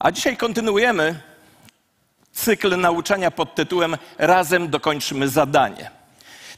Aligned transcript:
A 0.00 0.10
dzisiaj 0.10 0.36
kontynuujemy 0.36 1.20
cykl 2.32 2.76
nauczania 2.76 3.30
pod 3.30 3.54
tytułem 3.54 3.96
Razem 4.18 4.70
dokończymy 4.70 5.28
zadanie. 5.28 5.90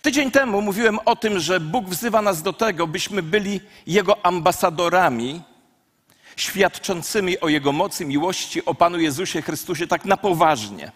Tydzień 0.03 0.31
temu 0.31 0.63
mówiłem 0.63 0.99
o 1.05 1.17
tym, 1.17 1.41
że 1.41 1.61
Bóg 1.61 1.87
wzywa 1.87 2.23
nas 2.23 2.43
do 2.43 2.53
tego, 2.53 2.87
byśmy 2.87 3.23
byli 3.23 3.61
Jego 3.87 4.27
ambasadorami, 4.27 5.43
świadczącymi 6.37 7.41
o 7.41 7.49
Jego 7.49 7.73
mocy, 7.73 8.05
miłości, 8.05 8.65
o 8.65 8.75
Panu 8.75 8.99
Jezusie 8.99 9.43
Chrystusie 9.43 9.87
tak 9.87 10.05
na 10.05 10.17
poważnie. 10.17 10.93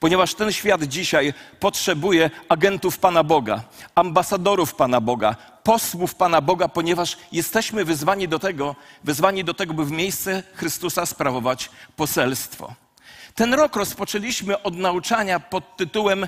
Ponieważ 0.00 0.34
ten 0.34 0.52
świat 0.52 0.82
dzisiaj 0.82 1.34
potrzebuje 1.60 2.30
agentów 2.48 2.98
Pana 2.98 3.24
Boga, 3.24 3.62
ambasadorów 3.94 4.74
Pana 4.74 5.00
Boga, 5.00 5.36
posłów 5.62 6.14
Pana 6.14 6.40
Boga, 6.40 6.68
ponieważ 6.68 7.16
jesteśmy 7.32 7.84
wyzwani 7.84 8.28
do 8.28 8.38
tego, 8.38 8.76
wyzwani 9.04 9.44
do 9.44 9.54
tego, 9.54 9.74
by 9.74 9.84
w 9.84 9.90
miejsce 9.90 10.42
Chrystusa 10.54 11.06
sprawować 11.06 11.70
poselstwo. 11.96 12.74
Ten 13.34 13.54
rok 13.54 13.76
rozpoczęliśmy 13.76 14.62
od 14.62 14.76
nauczania 14.76 15.40
pod 15.40 15.76
tytułem 15.76 16.26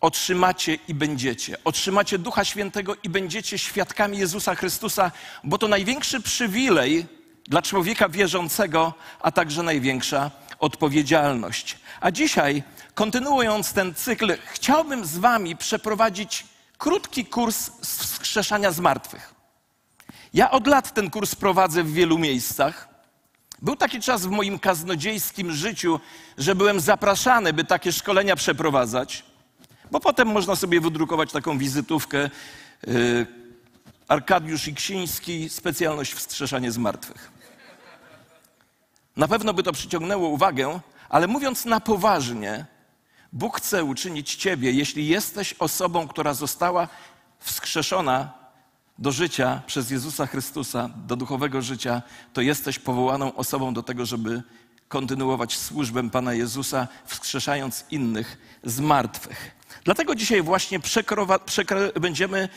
Otrzymacie 0.00 0.78
i 0.88 0.94
będziecie. 0.94 1.56
Otrzymacie 1.64 2.18
Ducha 2.18 2.44
Świętego 2.44 2.96
i 3.02 3.08
będziecie 3.08 3.58
świadkami 3.58 4.18
Jezusa 4.18 4.54
Chrystusa, 4.54 5.12
bo 5.44 5.58
to 5.58 5.68
największy 5.68 6.20
przywilej 6.20 7.06
dla 7.48 7.62
człowieka 7.62 8.08
wierzącego, 8.08 8.94
a 9.20 9.32
także 9.32 9.62
największa 9.62 10.30
odpowiedzialność. 10.62 11.78
A 12.00 12.10
dzisiaj, 12.10 12.62
kontynuując 12.94 13.72
ten 13.72 13.94
cykl, 13.94 14.36
chciałbym 14.52 15.06
z 15.06 15.18
Wami 15.18 15.56
przeprowadzić 15.56 16.46
krótki 16.78 17.24
kurs 17.24 17.70
wskrzeszania 17.80 18.72
zmartwych. 18.72 19.34
Ja 20.34 20.50
od 20.50 20.66
lat 20.66 20.94
ten 20.94 21.10
kurs 21.10 21.34
prowadzę 21.34 21.82
w 21.82 21.92
wielu 21.92 22.18
miejscach. 22.18 22.88
Był 23.62 23.76
taki 23.76 24.00
czas 24.00 24.26
w 24.26 24.30
moim 24.30 24.58
kaznodziejskim 24.58 25.52
życiu, 25.52 26.00
że 26.38 26.54
byłem 26.54 26.80
zapraszany, 26.80 27.52
by 27.52 27.64
takie 27.64 27.92
szkolenia 27.92 28.36
przeprowadzać, 28.36 29.24
bo 29.90 30.00
potem 30.00 30.28
można 30.28 30.56
sobie 30.56 30.80
wydrukować 30.80 31.32
taką 31.32 31.58
wizytówkę. 31.58 32.30
Yy, 32.86 33.26
Arkadiusz 34.08 34.68
Iksiński, 34.68 35.48
specjalność 35.48 36.12
wskrzeszanie 36.12 36.72
zmartwych. 36.72 37.41
Na 39.16 39.28
pewno 39.28 39.54
by 39.54 39.62
to 39.62 39.72
przyciągnęło 39.72 40.28
uwagę, 40.28 40.80
ale 41.08 41.26
mówiąc 41.26 41.64
na 41.64 41.80
poważnie, 41.80 42.66
Bóg 43.32 43.56
chce 43.58 43.84
uczynić 43.84 44.34
Ciebie, 44.34 44.72
jeśli 44.72 45.06
jesteś 45.06 45.54
osobą, 45.58 46.08
która 46.08 46.34
została 46.34 46.88
wskrzeszona 47.38 48.32
do 48.98 49.12
życia 49.12 49.62
przez 49.66 49.90
Jezusa 49.90 50.26
Chrystusa, 50.26 50.90
do 50.96 51.16
duchowego 51.16 51.62
życia, 51.62 52.02
to 52.32 52.40
jesteś 52.40 52.78
powołaną 52.78 53.34
osobą 53.34 53.74
do 53.74 53.82
tego, 53.82 54.06
żeby 54.06 54.42
kontynuować 54.88 55.58
służbę 55.58 56.10
Pana 56.10 56.34
Jezusa, 56.34 56.88
wskrzeszając 57.04 57.84
innych 57.90 58.58
z 58.64 58.80
martwych. 58.80 59.56
Dlatego 59.84 60.14
dzisiaj 60.14 60.42
właśnie 60.42 60.80
będziemy 62.00 62.48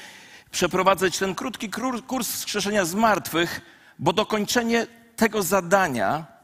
przeprowadzać 0.52 1.18
ten 1.18 1.36
krótki 1.36 1.70
kurs 2.08 2.32
wskrzeszenia 2.32 2.86
z 2.86 2.94
martwych, 2.94 3.62
bo 4.00 4.14
dokończenie 4.14 4.88
tego 5.16 5.44
zadania 5.44 6.35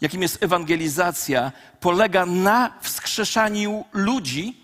jakim 0.00 0.22
jest 0.22 0.42
ewangelizacja, 0.42 1.52
polega 1.80 2.26
na 2.26 2.78
wskrzeszaniu 2.80 3.84
ludzi, 3.92 4.56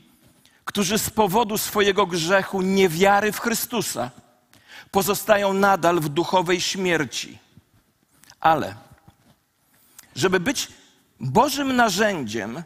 którzy 0.65 0.99
z 0.99 1.11
powodu 1.11 1.59
swojego 1.59 2.07
grzechu, 2.07 2.63
niewiary 2.63 3.33
w 3.33 3.41
Chrystusa, 3.41 4.11
pozostają 4.91 5.53
nadal 5.53 6.01
w 6.01 6.09
duchowej 6.09 6.61
śmierci. 6.61 7.39
Ale, 8.41 8.75
żeby 10.17 10.41
być 10.41 10.69
Bożym 11.21 11.77
narzędziem 11.77 12.63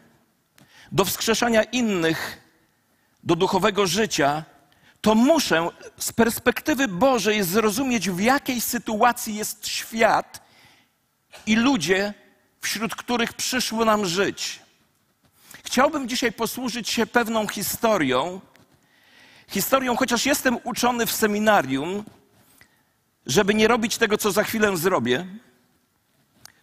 do 0.91 1.05
wskrzeszania 1.05 1.63
innych 1.63 2.41
do 3.23 3.35
duchowego 3.35 3.87
życia, 3.87 4.43
to 5.01 5.15
muszę 5.15 5.69
z 5.97 6.11
perspektywy 6.11 6.87
Bożej 6.87 7.43
zrozumieć, 7.43 8.09
w 8.09 8.19
jakiej 8.19 8.61
sytuacji 8.61 9.35
jest 9.35 9.67
świat 9.67 10.41
i 11.45 11.55
ludzie, 11.55 12.13
wśród 12.61 12.95
których 12.95 13.33
przyszło 13.33 13.85
nam 13.85 14.05
żyć. 14.05 14.59
Chciałbym 15.65 16.09
dzisiaj 16.09 16.31
posłużyć 16.31 16.89
się 16.89 17.05
pewną 17.05 17.47
historią. 17.47 18.41
Historią, 19.47 19.95
chociaż 19.95 20.25
jestem 20.25 20.57
uczony 20.63 21.05
w 21.05 21.11
seminarium, 21.11 22.03
żeby 23.25 23.53
nie 23.53 23.67
robić 23.67 23.97
tego, 23.97 24.17
co 24.17 24.31
za 24.31 24.43
chwilę 24.43 24.77
zrobię, 24.77 25.25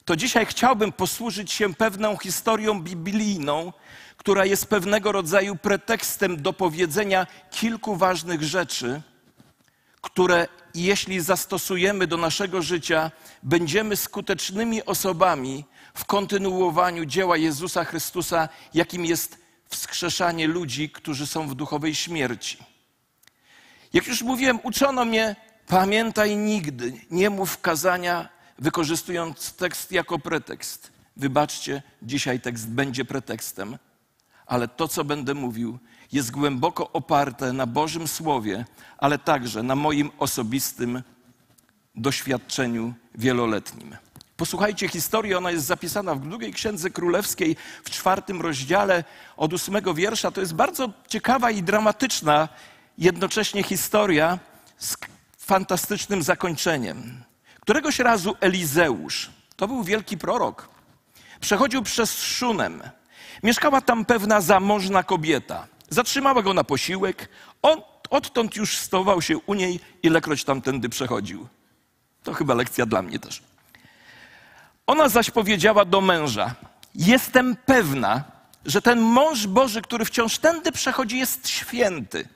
to 0.05 0.17
dzisiaj 0.17 0.47
chciałbym 0.47 0.93
posłużyć 0.93 1.53
się 1.53 1.75
pewną 1.75 2.17
historią 2.17 2.83
biblijną, 2.83 3.73
która 4.17 4.45
jest 4.45 4.67
pewnego 4.67 5.13
rodzaju 5.13 5.57
pretekstem 5.57 6.43
do 6.43 6.53
powiedzenia 6.53 7.27
kilku 7.51 7.97
ważnych 7.97 8.43
rzeczy, 8.43 9.03
które 10.01 10.49
jeśli 10.75 11.21
zastosujemy 11.21 12.07
do 12.07 12.17
naszego 12.17 12.63
życia, 12.63 13.11
będziemy 13.43 13.97
skutecznymi 13.97 14.85
osobami, 14.85 15.65
w 15.99 16.05
kontynuowaniu 16.05 17.05
dzieła 17.05 17.37
Jezusa 17.37 17.85
Chrystusa, 17.85 18.49
jakim 18.75 19.05
jest 19.05 19.39
wskrzeszanie 19.69 20.47
ludzi, 20.47 20.91
którzy 20.91 21.27
są 21.27 21.49
w 21.49 21.55
duchowej 21.55 21.95
śmierci. 21.95 22.59
Jak 23.93 24.07
już 24.07 24.23
mówiłem, 24.23 24.59
uczono 24.63 25.05
mnie, 25.05 25.37
pamiętaj 25.67 26.37
nigdy, 26.37 26.93
nie 27.11 27.31
mów 27.31 27.61
kazania, 27.61 28.29
wykorzystując 28.59 29.53
tekst 29.53 29.93
jako 29.93 30.19
pretekst. 30.19 30.93
Wybaczcie, 31.17 31.83
dzisiaj 32.03 32.41
tekst 32.41 32.69
będzie 32.69 33.05
pretekstem, 33.05 33.79
ale 34.47 34.69
to, 34.69 34.89
co 34.89 35.05
będę 35.05 35.35
mówił, 35.35 35.79
jest 36.13 36.31
głęboko 36.31 36.93
oparte 36.93 37.53
na 37.53 37.67
Bożym 37.67 38.09
Słowie, 38.09 38.65
ale 38.99 39.19
także 39.19 39.63
na 39.63 39.77
moim 39.77 40.11
osobistym 40.19 41.03
doświadczeniu 41.95 42.95
wieloletnim. 43.15 43.97
Posłuchajcie 44.38 44.88
historii, 44.88 45.34
ona 45.34 45.50
jest 45.50 45.66
zapisana 45.66 46.15
w 46.15 46.28
drugiej 46.28 46.53
księdze 46.53 46.91
królewskiej 46.91 47.56
w 47.84 47.91
czwartym 47.91 48.41
rozdziale 48.41 49.04
od 49.37 49.53
ósmego 49.53 49.94
wiersza. 49.94 50.31
To 50.31 50.41
jest 50.41 50.54
bardzo 50.54 50.91
ciekawa 51.09 51.50
i 51.50 51.62
dramatyczna 51.62 52.49
jednocześnie 52.99 53.62
historia 53.62 54.38
z 54.78 54.97
fantastycznym 55.38 56.22
zakończeniem. 56.22 57.25
Któregoś 57.60 57.99
razu 57.99 58.37
Elizeusz, 58.41 59.31
to 59.56 59.69
był 59.69 59.82
wielki 59.82 60.19
prorok, 60.19 60.69
przechodził 61.41 61.82
przez 61.82 62.22
Szunem. 62.22 62.82
Mieszkała 63.43 63.81
tam 63.81 64.05
pewna 64.05 64.41
zamożna 64.41 65.03
kobieta. 65.03 65.66
Zatrzymała 65.91 66.43
go 66.43 66.55
na 66.55 66.65
posiłek. 66.65 67.28
On 67.62 67.82
odtąd 68.10 68.56
już 68.56 68.76
stował 68.76 69.22
się 69.22 69.38
u 69.38 69.55
niej, 69.55 69.81
ilekroć 70.03 70.44
tamtędy 70.44 70.88
przechodził. 70.88 71.49
To 72.22 72.34
chyba 72.34 72.55
lekcja 72.55 72.87
dla 72.87 73.03
mnie 73.03 73.19
też. 73.19 73.43
Ona 74.88 75.09
zaś 75.09 75.31
powiedziała 75.31 75.84
do 75.84 76.00
męża: 76.00 76.54
Jestem 76.94 77.56
pewna, 77.66 78.25
że 78.65 78.82
ten 78.82 79.00
mąż 79.00 79.47
Boży, 79.47 79.82
który 79.82 80.04
wciąż 80.04 80.38
tędy 80.38 80.72
przechodzi, 80.72 81.19
jest 81.19 81.49
święty. 81.49 82.28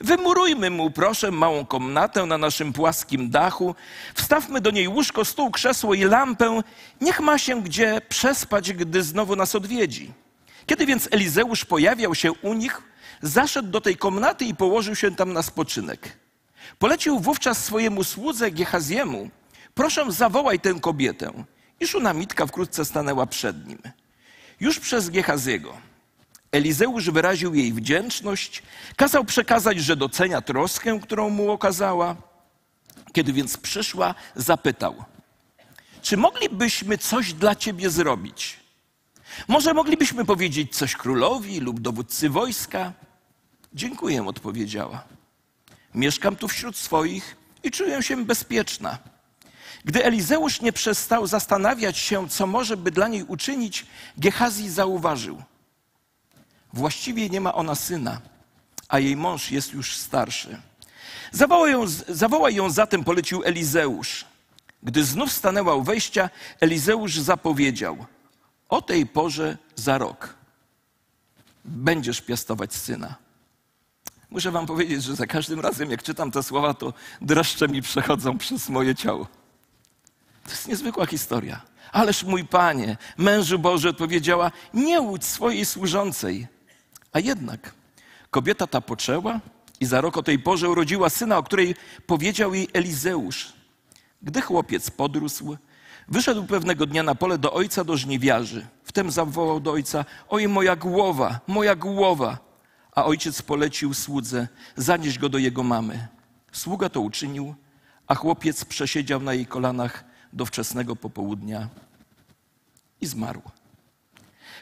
Wymurujmy 0.00 0.70
mu, 0.70 0.90
proszę, 0.90 1.30
małą 1.30 1.66
komnatę 1.66 2.26
na 2.26 2.38
naszym 2.38 2.72
płaskim 2.72 3.30
dachu, 3.30 3.74
wstawmy 4.14 4.60
do 4.60 4.70
niej 4.70 4.88
łóżko, 4.88 5.24
stół, 5.24 5.50
krzesło 5.50 5.94
i 5.94 6.04
lampę. 6.04 6.60
Niech 7.00 7.20
ma 7.20 7.38
się 7.38 7.62
gdzie 7.62 8.00
przespać, 8.08 8.72
gdy 8.72 9.02
znowu 9.02 9.36
nas 9.36 9.54
odwiedzi. 9.54 10.12
Kiedy 10.66 10.86
więc 10.86 11.08
Elizeusz 11.10 11.64
pojawiał 11.64 12.14
się 12.14 12.32
u 12.32 12.54
nich, 12.54 12.82
zaszedł 13.22 13.68
do 13.68 13.80
tej 13.80 13.96
komnaty 13.96 14.44
i 14.44 14.54
położył 14.54 14.94
się 14.94 15.16
tam 15.16 15.32
na 15.32 15.42
spoczynek. 15.42 16.18
Polecił 16.78 17.20
wówczas 17.20 17.64
swojemu 17.64 18.04
słudze 18.04 18.50
Gehaziemu: 18.50 19.30
Proszę, 19.74 20.12
zawołaj 20.12 20.60
tę 20.60 20.74
kobietę. 20.80 21.32
I 21.80 21.86
Szunamitka 21.86 22.46
wkrótce 22.46 22.84
stanęła 22.84 23.26
przed 23.26 23.66
nim. 23.68 23.78
Już 24.60 24.80
przez 24.80 25.10
Gehaziego. 25.10 25.76
Elizeusz 26.52 27.10
wyraził 27.10 27.54
jej 27.54 27.72
wdzięczność, 27.72 28.62
kazał 28.96 29.24
przekazać, 29.24 29.80
że 29.80 29.96
docenia 29.96 30.40
troskę, 30.40 31.00
którą 31.02 31.30
mu 31.30 31.50
okazała. 31.50 32.16
Kiedy 33.12 33.32
więc 33.32 33.56
przyszła, 33.56 34.14
zapytał: 34.36 35.04
Czy 36.02 36.16
moglibyśmy 36.16 36.98
coś 36.98 37.32
dla 37.32 37.54
ciebie 37.54 37.90
zrobić? 37.90 38.60
Może 39.48 39.74
moglibyśmy 39.74 40.24
powiedzieć 40.24 40.76
coś 40.76 40.96
królowi 40.96 41.60
lub 41.60 41.80
dowódcy 41.80 42.30
wojska? 42.30 42.92
Dziękuję, 43.74 44.26
odpowiedziała. 44.26 45.04
Mieszkam 45.94 46.36
tu 46.36 46.48
wśród 46.48 46.76
swoich 46.76 47.36
i 47.62 47.70
czuję 47.70 48.02
się 48.02 48.24
bezpieczna. 48.24 48.98
Gdy 49.86 50.04
Elizeusz 50.04 50.60
nie 50.60 50.72
przestał 50.72 51.26
zastanawiać 51.26 51.98
się, 51.98 52.28
co 52.28 52.46
może 52.46 52.76
by 52.76 52.90
dla 52.90 53.08
niej 53.08 53.22
uczynić, 53.24 53.86
Gehazi 54.18 54.70
zauważył. 54.70 55.42
Właściwie 56.72 57.28
nie 57.30 57.40
ma 57.40 57.54
ona 57.54 57.74
syna, 57.74 58.20
a 58.88 58.98
jej 58.98 59.16
mąż 59.16 59.50
jest 59.50 59.72
już 59.72 59.96
starszy. 59.96 60.60
Zawołaj 61.32 61.72
ją, 61.72 62.64
ją 62.64 62.70
zatem, 62.70 63.04
polecił 63.04 63.42
Elizeusz. 63.44 64.24
Gdy 64.82 65.04
znów 65.04 65.32
stanęła 65.32 65.74
u 65.74 65.82
wejścia, 65.82 66.30
Elizeusz 66.60 67.18
zapowiedział: 67.18 68.06
O 68.68 68.82
tej 68.82 69.06
porze 69.06 69.56
za 69.76 69.98
rok 69.98 70.34
będziesz 71.64 72.20
piastować 72.20 72.74
syna. 72.74 73.14
Muszę 74.30 74.50
wam 74.50 74.66
powiedzieć, 74.66 75.02
że 75.02 75.16
za 75.16 75.26
każdym 75.26 75.60
razem, 75.60 75.90
jak 75.90 76.02
czytam 76.02 76.30
te 76.30 76.42
słowa, 76.42 76.74
to 76.74 76.92
dreszcze 77.20 77.68
mi 77.68 77.82
przechodzą 77.82 78.38
przez 78.38 78.68
moje 78.68 78.94
ciało. 78.94 79.26
To 80.46 80.50
jest 80.50 80.68
niezwykła 80.68 81.06
historia. 81.06 81.60
Ależ 81.92 82.24
mój 82.24 82.44
panie, 82.44 82.96
mężu 83.16 83.58
Boży 83.58 83.88
odpowiedziała, 83.88 84.52
nie 84.74 85.00
łudź 85.00 85.24
swojej 85.24 85.66
służącej. 85.66 86.46
A 87.12 87.20
jednak 87.20 87.74
kobieta 88.30 88.66
ta 88.66 88.80
poczęła 88.80 89.40
i 89.80 89.86
za 89.86 90.00
rok 90.00 90.16
o 90.16 90.22
tej 90.22 90.38
porze 90.38 90.70
urodziła 90.70 91.10
syna, 91.10 91.38
o 91.38 91.42
której 91.42 91.74
powiedział 92.06 92.54
jej 92.54 92.68
Elizeusz. 92.72 93.52
Gdy 94.22 94.40
chłopiec 94.40 94.90
podrósł, 94.90 95.56
wyszedł 96.08 96.44
pewnego 96.44 96.86
dnia 96.86 97.02
na 97.02 97.14
pole 97.14 97.38
do 97.38 97.52
ojca 97.52 97.84
do 97.84 97.96
żniwiarzy. 97.96 98.66
Wtem 98.84 99.10
zawołał 99.10 99.60
do 99.60 99.72
ojca: 99.72 100.04
Oj, 100.28 100.48
moja 100.48 100.76
głowa, 100.76 101.40
moja 101.46 101.76
głowa. 101.76 102.38
A 102.92 103.04
ojciec 103.04 103.42
polecił 103.42 103.94
słudze: 103.94 104.48
Zanieś 104.76 105.18
go 105.18 105.28
do 105.28 105.38
jego 105.38 105.62
mamy. 105.62 106.08
Sługa 106.52 106.88
to 106.88 107.00
uczynił, 107.00 107.54
a 108.06 108.14
chłopiec 108.14 108.64
przesiedział 108.64 109.20
na 109.20 109.34
jej 109.34 109.46
kolanach 109.46 110.04
do 110.32 110.46
wczesnego 110.46 110.96
popołudnia 110.96 111.68
i 113.00 113.06
zmarł. 113.06 113.42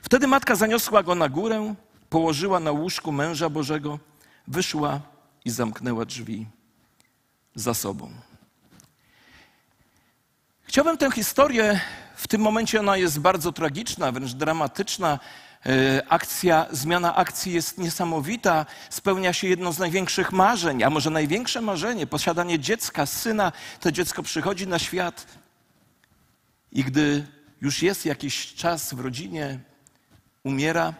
Wtedy 0.02 0.26
matka 0.26 0.54
zaniosła 0.54 1.02
go 1.02 1.14
na 1.14 1.28
górę, 1.28 1.74
położyła 2.10 2.60
na 2.60 2.72
łóżku 2.72 3.12
męża 3.12 3.48
Bożego, 3.50 3.98
wyszła 4.48 5.00
i 5.44 5.50
zamknęła 5.50 6.04
drzwi 6.04 6.46
za 7.54 7.74
sobą. 7.74 8.10
Chciałbym 10.62 10.98
tę 10.98 11.10
historię, 11.10 11.80
w 12.16 12.28
tym 12.28 12.40
momencie 12.40 12.80
ona 12.80 12.96
jest 12.96 13.20
bardzo 13.20 13.52
tragiczna, 13.52 14.12
wręcz 14.12 14.32
dramatyczna. 14.32 15.18
E, 15.66 16.02
akcja, 16.08 16.66
zmiana 16.70 17.16
akcji 17.16 17.52
jest 17.52 17.78
niesamowita, 17.78 18.66
spełnia 18.90 19.32
się 19.32 19.48
jedno 19.48 19.72
z 19.72 19.78
największych 19.78 20.32
marzeń, 20.32 20.82
a 20.82 20.90
może 20.90 21.10
największe 21.10 21.60
marzenie, 21.60 22.06
posiadanie 22.06 22.58
dziecka, 22.58 23.06
syna. 23.06 23.52
To 23.80 23.92
dziecko 23.92 24.22
przychodzi 24.22 24.66
na 24.66 24.78
świat 24.78 25.26
i 26.74 26.84
gdy 26.84 27.26
już 27.60 27.82
jest 27.82 28.06
jakiś 28.06 28.54
czas 28.54 28.94
w 28.94 29.00
rodzinie, 29.00 29.60
umiera. 30.44 30.94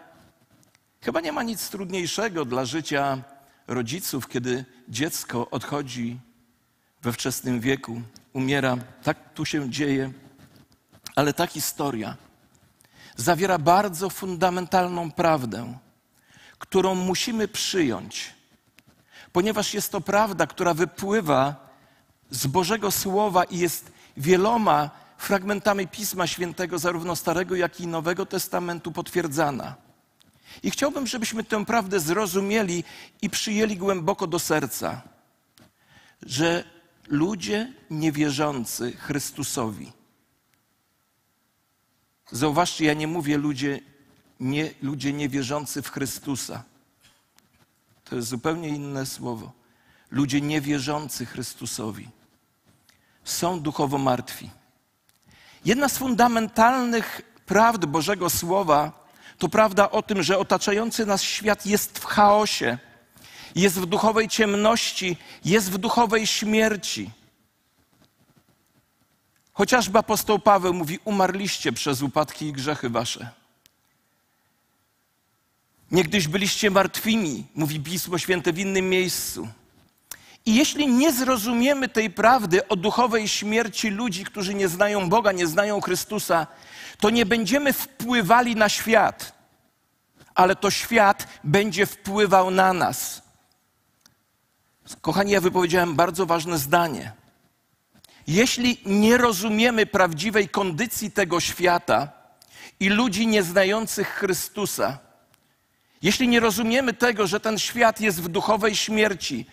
Chyba 1.01 1.21
nie 1.21 1.31
ma 1.31 1.43
nic 1.43 1.69
trudniejszego 1.69 2.45
dla 2.45 2.65
życia 2.65 3.21
rodziców, 3.67 4.27
kiedy 4.27 4.65
dziecko 4.89 5.49
odchodzi 5.49 6.19
we 7.01 7.13
wczesnym 7.13 7.59
wieku, 7.59 8.01
umiera. 8.33 8.77
Tak 9.03 9.33
tu 9.33 9.45
się 9.45 9.69
dzieje. 9.69 10.11
Ale 11.15 11.33
ta 11.33 11.47
historia 11.47 12.17
zawiera 13.15 13.57
bardzo 13.57 14.09
fundamentalną 14.09 15.11
prawdę, 15.11 15.77
którą 16.59 16.95
musimy 16.95 17.47
przyjąć, 17.47 18.33
ponieważ 19.31 19.73
jest 19.73 19.91
to 19.91 20.01
prawda, 20.01 20.47
która 20.47 20.73
wypływa 20.73 21.69
z 22.29 22.47
Bożego 22.47 22.91
Słowa 22.91 23.43
i 23.43 23.57
jest 23.57 23.91
wieloma 24.17 25.04
fragmentami 25.17 25.87
Pisma 25.87 26.27
Świętego, 26.27 26.79
zarówno 26.79 27.15
Starego, 27.15 27.55
jak 27.55 27.79
i 27.79 27.87
Nowego 27.87 28.25
Testamentu, 28.25 28.91
potwierdzana. 28.91 29.75
I 30.63 30.71
chciałbym, 30.71 31.07
żebyśmy 31.07 31.43
tę 31.43 31.65
prawdę 31.65 31.99
zrozumieli 31.99 32.83
i 33.21 33.29
przyjęli 33.29 33.77
głęboko 33.77 34.27
do 34.27 34.39
serca, 34.39 35.01
że 36.21 36.63
ludzie 37.07 37.73
niewierzący 37.89 38.91
Chrystusowi, 38.91 39.91
zauważcie, 42.31 42.85
ja 42.85 42.93
nie 42.93 43.07
mówię 43.07 43.37
ludzie, 43.37 43.79
nie, 44.39 44.73
ludzie 44.81 45.13
niewierzący 45.13 45.81
w 45.81 45.91
Chrystusa. 45.91 46.63
To 48.03 48.15
jest 48.15 48.27
zupełnie 48.27 48.69
inne 48.69 49.05
słowo. 49.05 49.51
Ludzie 50.11 50.41
niewierzący 50.41 51.25
Chrystusowi 51.25 52.09
są 53.23 53.59
duchowo 53.59 53.97
martwi. 53.97 54.49
Jedna 55.65 55.89
z 55.89 55.97
fundamentalnych 55.97 57.21
prawd 57.45 57.85
Bożego 57.85 58.29
Słowa 58.29 59.05
to 59.37 59.49
prawda 59.49 59.91
o 59.91 60.01
tym, 60.01 60.23
że 60.23 60.37
otaczający 60.37 61.05
nas 61.05 61.21
świat 61.23 61.65
jest 61.65 61.99
w 61.99 62.05
chaosie, 62.05 62.77
jest 63.55 63.79
w 63.79 63.85
duchowej 63.85 64.27
ciemności, 64.27 65.17
jest 65.45 65.71
w 65.71 65.77
duchowej 65.77 66.27
śmierci. 66.27 67.11
Chociażby 69.53 69.99
apostoł 69.99 70.39
Paweł 70.39 70.73
mówi: 70.73 70.99
Umarliście 71.05 71.71
przez 71.71 72.01
upadki 72.01 72.47
i 72.47 72.53
grzechy 72.53 72.89
wasze. 72.89 73.29
Niegdyś 75.91 76.27
byliście 76.27 76.71
martwimi, 76.71 77.47
mówi 77.55 77.79
Pismo 77.79 78.17
Święte 78.17 78.53
w 78.53 78.59
innym 78.59 78.89
miejscu. 78.89 79.47
I 80.45 80.55
jeśli 80.55 80.87
nie 80.87 81.13
zrozumiemy 81.13 81.89
tej 81.89 82.09
prawdy 82.09 82.67
o 82.67 82.75
duchowej 82.75 83.27
śmierci 83.27 83.89
ludzi, 83.89 84.23
którzy 84.23 84.53
nie 84.53 84.67
znają 84.67 85.09
Boga, 85.09 85.31
nie 85.31 85.47
znają 85.47 85.81
Chrystusa, 85.81 86.47
to 86.99 87.09
nie 87.09 87.25
będziemy 87.25 87.73
wpływali 87.73 88.55
na 88.55 88.69
świat, 88.69 89.33
ale 90.35 90.55
to 90.55 90.71
świat 90.71 91.27
będzie 91.43 91.85
wpływał 91.85 92.51
na 92.51 92.73
nas. 92.73 93.21
Kochani, 95.01 95.31
ja 95.31 95.41
wypowiedziałem 95.41 95.95
bardzo 95.95 96.25
ważne 96.25 96.57
zdanie. 96.57 97.11
Jeśli 98.27 98.77
nie 98.85 99.17
rozumiemy 99.17 99.85
prawdziwej 99.85 100.49
kondycji 100.49 101.11
tego 101.11 101.39
świata 101.39 102.09
i 102.79 102.89
ludzi 102.89 103.27
nieznających 103.27 104.07
Chrystusa, 104.07 104.99
jeśli 106.01 106.27
nie 106.27 106.39
rozumiemy 106.39 106.93
tego, 106.93 107.27
że 107.27 107.39
ten 107.39 107.59
świat 107.59 108.01
jest 108.01 108.21
w 108.21 108.27
duchowej 108.27 108.75
śmierci, 108.75 109.45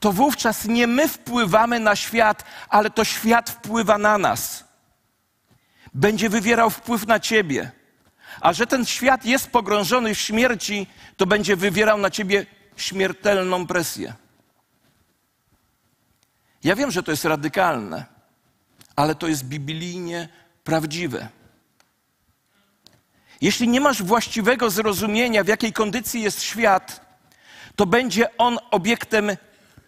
to 0.00 0.12
wówczas 0.12 0.64
nie 0.64 0.86
my 0.86 1.08
wpływamy 1.08 1.80
na 1.80 1.96
świat, 1.96 2.44
ale 2.68 2.90
to 2.90 3.04
świat 3.04 3.50
wpływa 3.50 3.98
na 3.98 4.18
nas. 4.18 4.64
Będzie 5.94 6.28
wywierał 6.28 6.70
wpływ 6.70 7.06
na 7.06 7.20
ciebie. 7.20 7.70
A 8.40 8.52
że 8.52 8.66
ten 8.66 8.86
świat 8.86 9.24
jest 9.24 9.50
pogrążony 9.50 10.14
w 10.14 10.18
śmierci, 10.18 10.86
to 11.16 11.26
będzie 11.26 11.56
wywierał 11.56 11.98
na 11.98 12.10
ciebie 12.10 12.46
śmiertelną 12.76 13.66
presję. 13.66 14.14
Ja 16.64 16.76
wiem, 16.76 16.90
że 16.90 17.02
to 17.02 17.10
jest 17.10 17.24
radykalne, 17.24 18.04
ale 18.96 19.14
to 19.14 19.28
jest 19.28 19.44
biblijnie 19.44 20.28
prawdziwe. 20.64 21.28
Jeśli 23.40 23.68
nie 23.68 23.80
masz 23.80 24.02
właściwego 24.02 24.70
zrozumienia, 24.70 25.44
w 25.44 25.48
jakiej 25.48 25.72
kondycji 25.72 26.22
jest 26.22 26.42
świat, 26.42 27.00
to 27.76 27.86
będzie 27.86 28.36
on 28.36 28.58
obiektem 28.70 29.30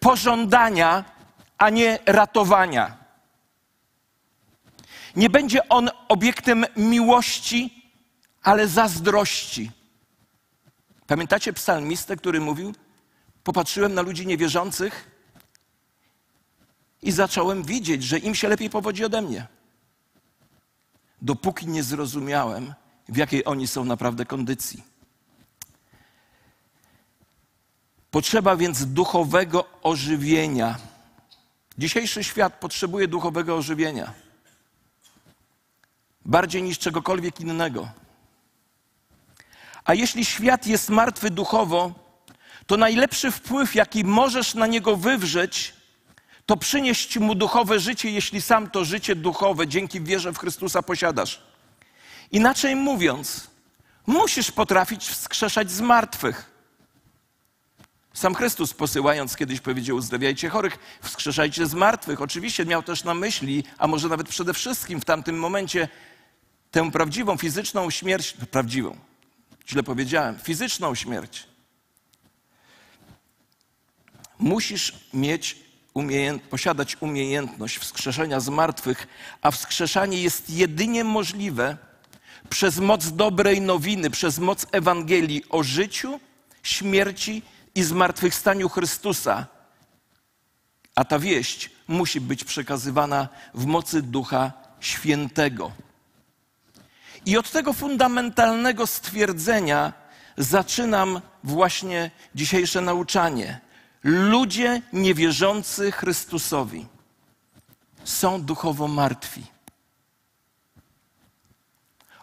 pożądania, 0.03 1.05
a 1.57 1.69
nie 1.69 1.99
ratowania. 2.05 2.97
Nie 5.15 5.29
będzie 5.29 5.69
on 5.69 5.89
obiektem 6.07 6.65
miłości, 6.77 7.91
ale 8.43 8.67
zazdrości. 8.67 9.71
Pamiętacie 11.07 11.53
psalmistę, 11.53 12.15
który 12.15 12.41
mówił: 12.41 12.73
Popatrzyłem 13.43 13.93
na 13.93 14.01
ludzi 14.01 14.27
niewierzących 14.27 15.11
i 17.01 17.11
zacząłem 17.11 17.63
widzieć, 17.63 18.03
że 18.03 18.17
im 18.17 18.35
się 18.35 18.47
lepiej 18.47 18.69
powodzi 18.69 19.05
ode 19.05 19.21
mnie. 19.21 19.47
Dopóki 21.21 21.67
nie 21.67 21.83
zrozumiałem, 21.83 22.73
w 23.09 23.17
jakiej 23.17 23.45
oni 23.45 23.67
są 23.67 23.85
naprawdę 23.85 24.25
kondycji. 24.25 24.92
Potrzeba 28.13 28.55
więc 28.55 28.85
duchowego 28.85 29.65
ożywienia. 29.83 30.77
Dzisiejszy 31.77 32.23
świat 32.23 32.53
potrzebuje 32.59 33.07
duchowego 33.07 33.55
ożywienia. 33.57 34.13
Bardziej 36.25 36.63
niż 36.63 36.79
czegokolwiek 36.79 37.39
innego. 37.39 37.89
A 39.85 39.93
jeśli 39.93 40.25
świat 40.25 40.67
jest 40.67 40.89
martwy 40.89 41.29
duchowo, 41.29 41.91
to 42.67 42.77
najlepszy 42.77 43.31
wpływ, 43.31 43.75
jaki 43.75 44.03
możesz 44.03 44.53
na 44.53 44.67
niego 44.67 44.97
wywrzeć, 44.97 45.73
to 46.45 46.57
przynieść 46.57 47.17
mu 47.17 47.35
duchowe 47.35 47.79
życie, 47.79 48.11
jeśli 48.11 48.41
sam 48.41 48.69
to 48.69 48.85
życie 48.85 49.15
duchowe 49.15 49.67
dzięki 49.67 50.01
wierze 50.01 50.33
w 50.33 50.37
Chrystusa 50.37 50.81
posiadasz. 50.81 51.41
Inaczej 52.31 52.75
mówiąc, 52.75 53.47
musisz 54.07 54.51
potrafić 54.51 55.07
wskrzeszać 55.07 55.71
z 55.71 55.81
martwych. 55.81 56.52
Sam 58.13 58.35
Chrystus 58.35 58.73
posyłając 58.73 59.35
kiedyś 59.35 59.59
powiedział: 59.59 59.97
Uzdrawiajcie 59.97 60.49
chorych, 60.49 60.79
wskrzeszajcie 61.01 61.65
z 61.65 61.73
martwych. 61.73 62.21
Oczywiście 62.21 62.65
miał 62.65 62.83
też 62.83 63.03
na 63.03 63.13
myśli, 63.13 63.63
a 63.77 63.87
może 63.87 64.09
nawet 64.09 64.29
przede 64.29 64.53
wszystkim 64.53 65.01
w 65.01 65.05
tamtym 65.05 65.39
momencie, 65.39 65.87
tę 66.71 66.91
prawdziwą 66.91 67.37
fizyczną 67.37 67.89
śmierć, 67.89 68.33
prawdziwą, 68.51 68.97
źle 69.67 69.83
powiedziałem, 69.83 70.39
fizyczną 70.39 70.95
śmierć. 70.95 71.47
Musisz 74.39 74.93
mieć 75.13 75.57
umiejęt, 75.93 76.43
posiadać 76.43 76.97
umiejętność 76.99 77.77
wskrzeszenia 77.77 78.39
z 78.39 78.49
martwych, 78.49 79.07
a 79.41 79.51
wskrzeszanie 79.51 80.21
jest 80.21 80.49
jedynie 80.49 81.03
możliwe 81.03 81.77
przez 82.49 82.79
moc 82.79 83.11
dobrej 83.11 83.61
nowiny, 83.61 84.09
przez 84.09 84.39
moc 84.39 84.65
Ewangelii 84.71 85.43
o 85.49 85.63
życiu, 85.63 86.19
śmierci 86.63 87.41
i 87.75 87.83
zmartwychwstaniu 87.83 88.69
Chrystusa. 88.69 89.45
A 90.95 91.05
ta 91.05 91.19
wieść 91.19 91.69
musi 91.87 92.21
być 92.21 92.43
przekazywana 92.43 93.27
w 93.53 93.65
mocy 93.65 94.01
Ducha 94.01 94.51
Świętego. 94.79 95.71
I 97.25 97.37
od 97.37 97.51
tego 97.51 97.73
fundamentalnego 97.73 98.87
stwierdzenia 98.87 99.93
zaczynam 100.37 101.21
właśnie 101.43 102.11
dzisiejsze 102.35 102.81
nauczanie. 102.81 103.59
Ludzie 104.03 104.81
niewierzący 104.93 105.91
Chrystusowi 105.91 106.87
są 108.03 108.41
duchowo 108.41 108.87
martwi. 108.87 109.43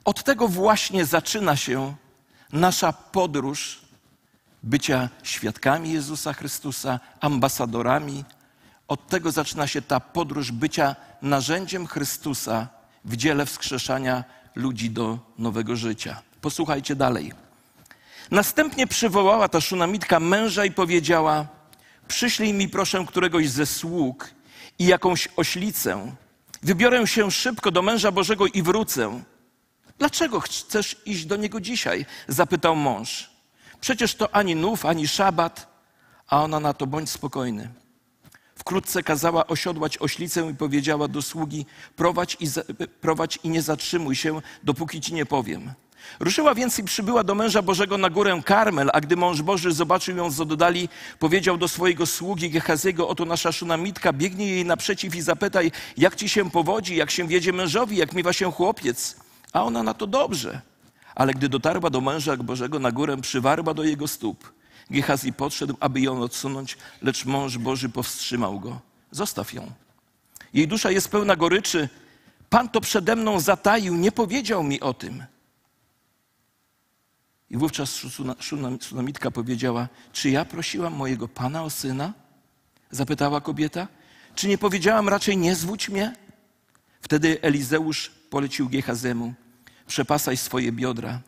Od 0.04 0.24
tego 0.24 0.48
właśnie 0.48 1.04
zaczyna 1.04 1.56
się 1.56 1.94
nasza 2.52 2.92
podróż 2.92 3.80
bycia 4.62 5.08
świadkami 5.22 5.92
Jezusa 5.92 6.32
Chrystusa, 6.32 7.00
ambasadorami. 7.20 8.24
Od 8.88 9.08
tego 9.08 9.30
zaczyna 9.30 9.66
się 9.66 9.82
ta 9.82 10.00
podróż 10.00 10.52
bycia 10.52 10.96
narzędziem 11.22 11.86
Chrystusa 11.86 12.68
w 13.04 13.16
dziele 13.16 13.46
wskrzeszania 13.46 14.24
ludzi 14.54 14.90
do 14.90 15.18
nowego 15.38 15.76
życia. 15.76 16.22
Posłuchajcie 16.40 16.96
dalej. 16.96 17.32
Następnie 18.30 18.86
przywołała 18.86 19.48
ta 19.48 19.60
szunamitka 19.60 20.20
męża 20.20 20.64
i 20.64 20.70
powiedziała: 20.70 21.46
Przyślij 22.08 22.54
mi 22.54 22.68
proszę 22.68 23.04
któregoś 23.08 23.48
ze 23.48 23.66
sług 23.66 24.30
i 24.78 24.86
jakąś 24.86 25.28
oślicę. 25.36 26.14
Wybiorę 26.62 27.06
się 27.06 27.30
szybko 27.30 27.70
do 27.70 27.82
męża 27.82 28.12
Bożego 28.12 28.46
i 28.46 28.62
wrócę. 28.62 29.22
Dlaczego 29.98 30.40
chcesz 30.40 30.96
iść 31.06 31.24
do 31.26 31.36
niego 31.36 31.60
dzisiaj? 31.60 32.06
zapytał 32.28 32.76
mąż. 32.76 33.29
Przecież 33.80 34.14
to 34.14 34.34
ani 34.34 34.56
nów, 34.56 34.86
ani 34.86 35.08
szabat. 35.08 35.70
A 36.28 36.42
ona 36.44 36.60
na 36.60 36.72
to 36.72 36.86
bądź 36.86 37.10
spokojny. 37.10 37.68
Wkrótce 38.54 39.02
kazała 39.02 39.46
osiodłać 39.46 39.98
oślicę 39.98 40.50
i 40.50 40.54
powiedziała 40.54 41.08
do 41.08 41.22
sługi: 41.22 41.66
prowadź 41.96 42.36
i, 42.40 42.46
za, 42.46 42.62
prowadź 43.00 43.38
i 43.44 43.48
nie 43.48 43.62
zatrzymuj 43.62 44.16
się, 44.16 44.40
dopóki 44.62 45.00
ci 45.00 45.14
nie 45.14 45.26
powiem. 45.26 45.72
Ruszyła 46.20 46.54
więc 46.54 46.78
i 46.78 46.84
przybyła 46.84 47.24
do 47.24 47.34
męża 47.34 47.62
Bożego 47.62 47.98
na 47.98 48.10
górę 48.10 48.40
Karmel, 48.44 48.90
a 48.92 49.00
gdy 49.00 49.16
mąż 49.16 49.42
Boży 49.42 49.72
zobaczył 49.72 50.16
ją 50.16 50.30
z 50.30 50.40
oddali, 50.40 50.88
powiedział 51.18 51.56
do 51.56 51.68
swojego 51.68 52.06
sługi 52.06 52.50
Gehaziego, 52.50 53.08
oto 53.08 53.24
nasza 53.24 53.52
szunamitka, 53.52 54.12
biegnij 54.12 54.50
jej 54.50 54.64
naprzeciw 54.64 55.14
i 55.14 55.22
zapytaj, 55.22 55.72
jak 55.96 56.16
ci 56.16 56.28
się 56.28 56.50
powodzi, 56.50 56.96
jak 56.96 57.10
się 57.10 57.28
wiedzie 57.28 57.52
mężowi, 57.52 57.96
jak 57.96 58.12
miewa 58.12 58.32
się 58.32 58.52
chłopiec. 58.52 59.16
A 59.52 59.64
ona 59.64 59.82
na 59.82 59.94
to 59.94 60.06
dobrze. 60.06 60.60
Ale 61.20 61.34
gdy 61.34 61.48
dotarła 61.48 61.90
do 61.90 62.00
męża 62.00 62.36
Bożego 62.36 62.78
na 62.78 62.92
górę, 62.92 63.16
przywarła 63.20 63.74
do 63.74 63.84
jego 63.84 64.08
stóp. 64.08 64.52
Gehazi 64.90 65.32
podszedł, 65.32 65.76
aby 65.80 66.00
ją 66.00 66.22
odsunąć, 66.22 66.78
lecz 67.02 67.24
mąż 67.24 67.58
Boży 67.58 67.88
powstrzymał 67.88 68.60
go. 68.60 68.80
Zostaw 69.10 69.52
ją. 69.52 69.72
Jej 70.52 70.68
dusza 70.68 70.90
jest 70.90 71.08
pełna 71.08 71.36
goryczy. 71.36 71.88
Pan 72.50 72.68
to 72.68 72.80
przede 72.80 73.16
mną 73.16 73.40
zataił, 73.40 73.96
nie 73.96 74.12
powiedział 74.12 74.62
mi 74.62 74.80
o 74.80 74.94
tym. 74.94 75.24
I 77.50 77.56
wówczas 77.56 78.00
Szunamitka 78.80 79.30
powiedziała, 79.30 79.88
czy 80.12 80.30
ja 80.30 80.44
prosiłam 80.44 80.94
mojego 80.94 81.28
Pana 81.28 81.62
o 81.62 81.70
syna? 81.70 82.12
Zapytała 82.90 83.40
kobieta. 83.40 83.88
Czy 84.34 84.48
nie 84.48 84.58
powiedziałam 84.58 85.08
raczej, 85.08 85.36
nie 85.36 85.54
zwódź 85.54 85.88
mnie? 85.88 86.16
Wtedy 87.00 87.42
Elizeusz 87.42 88.10
polecił 88.30 88.68
Gehazemu, 88.68 89.34
przepasaj 89.90 90.36
swoje 90.36 90.72
biodra, 90.72 91.20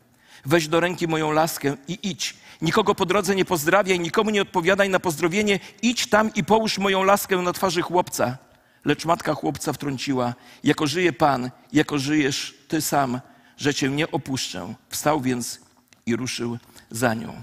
weź 0.44 0.68
do 0.68 0.80
ręki 0.80 1.08
moją 1.08 1.32
laskę 1.32 1.76
i 1.88 1.98
idź. 2.02 2.36
Nikogo 2.62 2.94
po 2.94 3.06
drodze 3.06 3.34
nie 3.34 3.44
pozdrawiaj, 3.44 4.00
nikomu 4.00 4.30
nie 4.30 4.42
odpowiadaj 4.42 4.88
na 4.88 5.00
pozdrowienie, 5.00 5.60
idź 5.82 6.06
tam 6.06 6.34
i 6.34 6.44
połóż 6.44 6.78
moją 6.78 7.02
laskę 7.02 7.36
na 7.36 7.52
twarzy 7.52 7.82
chłopca. 7.82 8.38
Lecz 8.84 9.04
matka 9.04 9.34
chłopca 9.34 9.72
wtrąciła, 9.72 10.34
jako 10.64 10.86
żyje 10.86 11.12
Pan, 11.12 11.50
jako 11.72 11.98
żyjesz 11.98 12.54
Ty 12.68 12.80
sam, 12.80 13.20
że 13.56 13.74
Cię 13.74 13.88
nie 13.88 14.10
opuszczę. 14.10 14.74
Wstał 14.88 15.20
więc 15.20 15.60
i 16.06 16.16
ruszył 16.16 16.58
za 16.90 17.14
nią. 17.14 17.42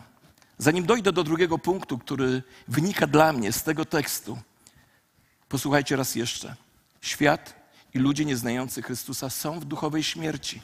Zanim 0.58 0.86
dojdę 0.86 1.12
do 1.12 1.24
drugiego 1.24 1.58
punktu, 1.58 1.98
który 1.98 2.44
wynika 2.68 3.08
dla 3.08 3.34
mnie 3.34 3.52
z 3.52 3.64
tego 3.64 3.86
tekstu, 3.86 4.38
posłuchajcie 5.50 5.96
raz 5.96 6.16
jeszcze. 6.16 6.56
Świat 7.02 7.56
i 7.94 8.00
ludzie 8.00 8.26
nieznający 8.26 8.82
Chrystusa 8.82 9.30
są 9.30 9.60
w 9.60 9.66
duchowej 9.66 10.04
śmierci. 10.04 10.62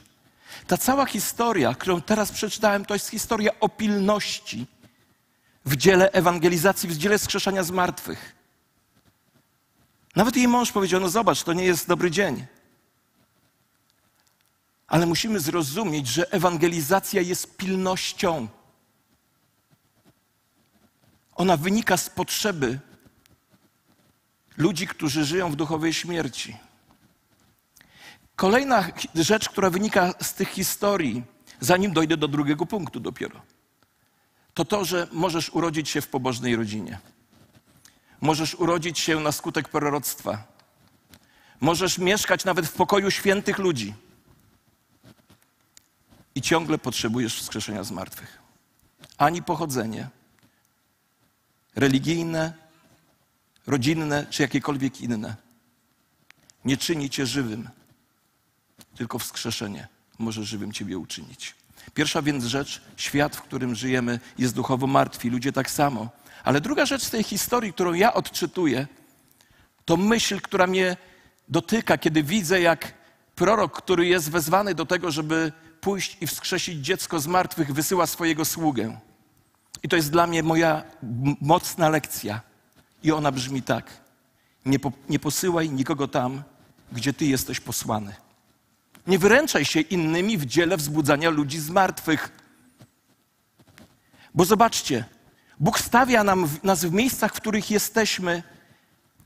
Ta 0.67 0.77
cała 0.77 1.05
historia, 1.05 1.75
którą 1.75 2.01
teraz 2.01 2.31
przeczytałem, 2.31 2.85
to 2.85 2.93
jest 2.93 3.09
historia 3.09 3.51
o 3.59 3.69
pilności 3.69 4.65
w 5.65 5.75
dziele 5.75 6.11
ewangelizacji, 6.11 6.89
w 6.89 6.97
dziele 6.97 7.19
skrzeszania 7.19 7.63
zmartwych. 7.63 8.35
Nawet 10.15 10.35
jej 10.37 10.47
mąż 10.47 10.71
powiedział: 10.71 11.01
No 11.01 11.09
zobacz, 11.09 11.43
to 11.43 11.53
nie 11.53 11.63
jest 11.63 11.87
dobry 11.87 12.11
dzień. 12.11 12.45
Ale 14.87 15.05
musimy 15.05 15.39
zrozumieć, 15.39 16.07
że 16.07 16.31
ewangelizacja 16.31 17.21
jest 17.21 17.57
pilnością. 17.57 18.47
Ona 21.35 21.57
wynika 21.57 21.97
z 21.97 22.09
potrzeby 22.09 22.79
ludzi, 24.57 24.87
którzy 24.87 25.25
żyją 25.25 25.51
w 25.51 25.55
duchowej 25.55 25.93
śmierci. 25.93 26.57
Kolejna 28.35 28.87
rzecz, 29.15 29.49
która 29.49 29.69
wynika 29.69 30.13
z 30.21 30.33
tych 30.33 30.49
historii, 30.49 31.23
zanim 31.59 31.93
dojdę 31.93 32.17
do 32.17 32.27
drugiego 32.27 32.65
punktu 32.65 32.99
dopiero, 32.99 33.41
to 34.53 34.65
to, 34.65 34.85
że 34.85 35.07
możesz 35.11 35.49
urodzić 35.49 35.89
się 35.89 36.01
w 36.01 36.07
pobożnej 36.07 36.55
rodzinie. 36.55 36.99
Możesz 38.21 38.55
urodzić 38.55 38.99
się 38.99 39.19
na 39.19 39.31
skutek 39.31 39.69
proroctwa. 39.69 40.43
Możesz 41.59 41.97
mieszkać 41.97 42.45
nawet 42.45 42.67
w 42.67 42.73
pokoju 42.73 43.11
świętych 43.11 43.57
ludzi 43.57 43.93
i 46.35 46.41
ciągle 46.41 46.77
potrzebujesz 46.77 47.41
wskrzeszenia 47.41 47.83
z 47.83 47.91
martwych. 47.91 48.39
Ani 49.17 49.43
pochodzenie 49.43 50.09
religijne, 51.75 52.53
rodzinne 53.67 54.25
czy 54.29 54.41
jakiekolwiek 54.41 55.01
inne 55.01 55.35
nie 56.65 56.77
czyni 56.77 57.09
cię 57.09 57.25
żywym, 57.25 57.69
tylko 58.95 59.19
wskrzeszenie 59.19 59.87
może 60.19 60.43
żywym 60.43 60.71
ciebie 60.71 60.97
uczynić. 60.97 61.55
Pierwsza 61.93 62.21
więc 62.21 62.43
rzecz, 62.43 62.81
świat, 62.97 63.35
w 63.35 63.41
którym 63.41 63.75
żyjemy, 63.75 64.19
jest 64.37 64.55
duchowo 64.55 64.87
martwi, 64.87 65.29
ludzie 65.29 65.51
tak 65.51 65.71
samo. 65.71 66.09
Ale 66.43 66.61
druga 66.61 66.85
rzecz 66.85 67.03
z 67.03 67.09
tej 67.09 67.23
historii, 67.23 67.73
którą 67.73 67.93
ja 67.93 68.13
odczytuję, 68.13 68.87
to 69.85 69.97
myśl, 69.97 70.41
która 70.41 70.67
mnie 70.67 70.97
dotyka, 71.49 71.97
kiedy 71.97 72.23
widzę, 72.23 72.61
jak 72.61 72.93
prorok, 73.35 73.77
który 73.77 74.05
jest 74.05 74.31
wezwany 74.31 74.75
do 74.75 74.85
tego, 74.85 75.11
żeby 75.11 75.51
pójść 75.81 76.17
i 76.21 76.27
wskrzesić 76.27 76.85
dziecko 76.85 77.19
z 77.19 77.27
martwych, 77.27 77.73
wysyła 77.73 78.07
swojego 78.07 78.45
sługę. 78.45 78.99
I 79.83 79.89
to 79.89 79.95
jest 79.95 80.11
dla 80.11 80.27
mnie 80.27 80.43
moja 80.43 80.83
mocna 81.41 81.89
lekcja. 81.89 82.41
I 83.03 83.11
ona 83.11 83.31
brzmi 83.31 83.61
tak: 83.61 84.01
nie, 84.65 84.79
po, 84.79 84.91
nie 85.09 85.19
posyłaj 85.19 85.69
nikogo 85.69 86.07
tam, 86.07 86.43
gdzie 86.91 87.13
ty 87.13 87.25
jesteś 87.25 87.59
posłany. 87.59 88.24
Nie 89.07 89.19
wyręczaj 89.19 89.65
się 89.65 89.79
innymi 89.79 90.37
w 90.37 90.45
dziele 90.45 90.77
wzbudzania 90.77 91.29
ludzi 91.29 91.59
z 91.59 91.69
martwych. 91.69 92.29
Bo 94.33 94.45
zobaczcie, 94.45 95.05
Bóg 95.59 95.79
stawia 95.79 96.23
nam, 96.23 96.49
nas 96.63 96.85
w 96.85 96.91
miejscach, 96.91 97.31
w 97.31 97.35
których 97.35 97.71
jesteśmy, 97.71 98.43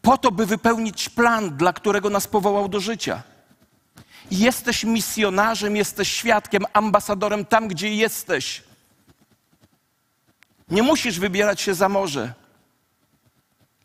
po 0.02 0.18
to, 0.18 0.32
by 0.32 0.46
wypełnić 0.46 1.10
plan, 1.10 1.58
dla 1.58 1.74
którego 1.74 2.10
nas 2.10 2.28
powołał 2.28 2.70
do 2.70 2.80
życia. 2.80 3.24
Jesteś 4.32 4.84
misjonarzem, 4.84 5.76
jesteś 5.76 6.12
świadkiem, 6.12 6.66
ambasadorem 6.74 7.46
tam, 7.46 7.68
gdzie 7.68 7.96
jesteś. 7.96 8.64
Nie 10.70 10.84
musisz 10.84 11.20
wybierać 11.20 11.62
się 11.62 11.74
za 11.74 11.90
morze. 11.90 12.34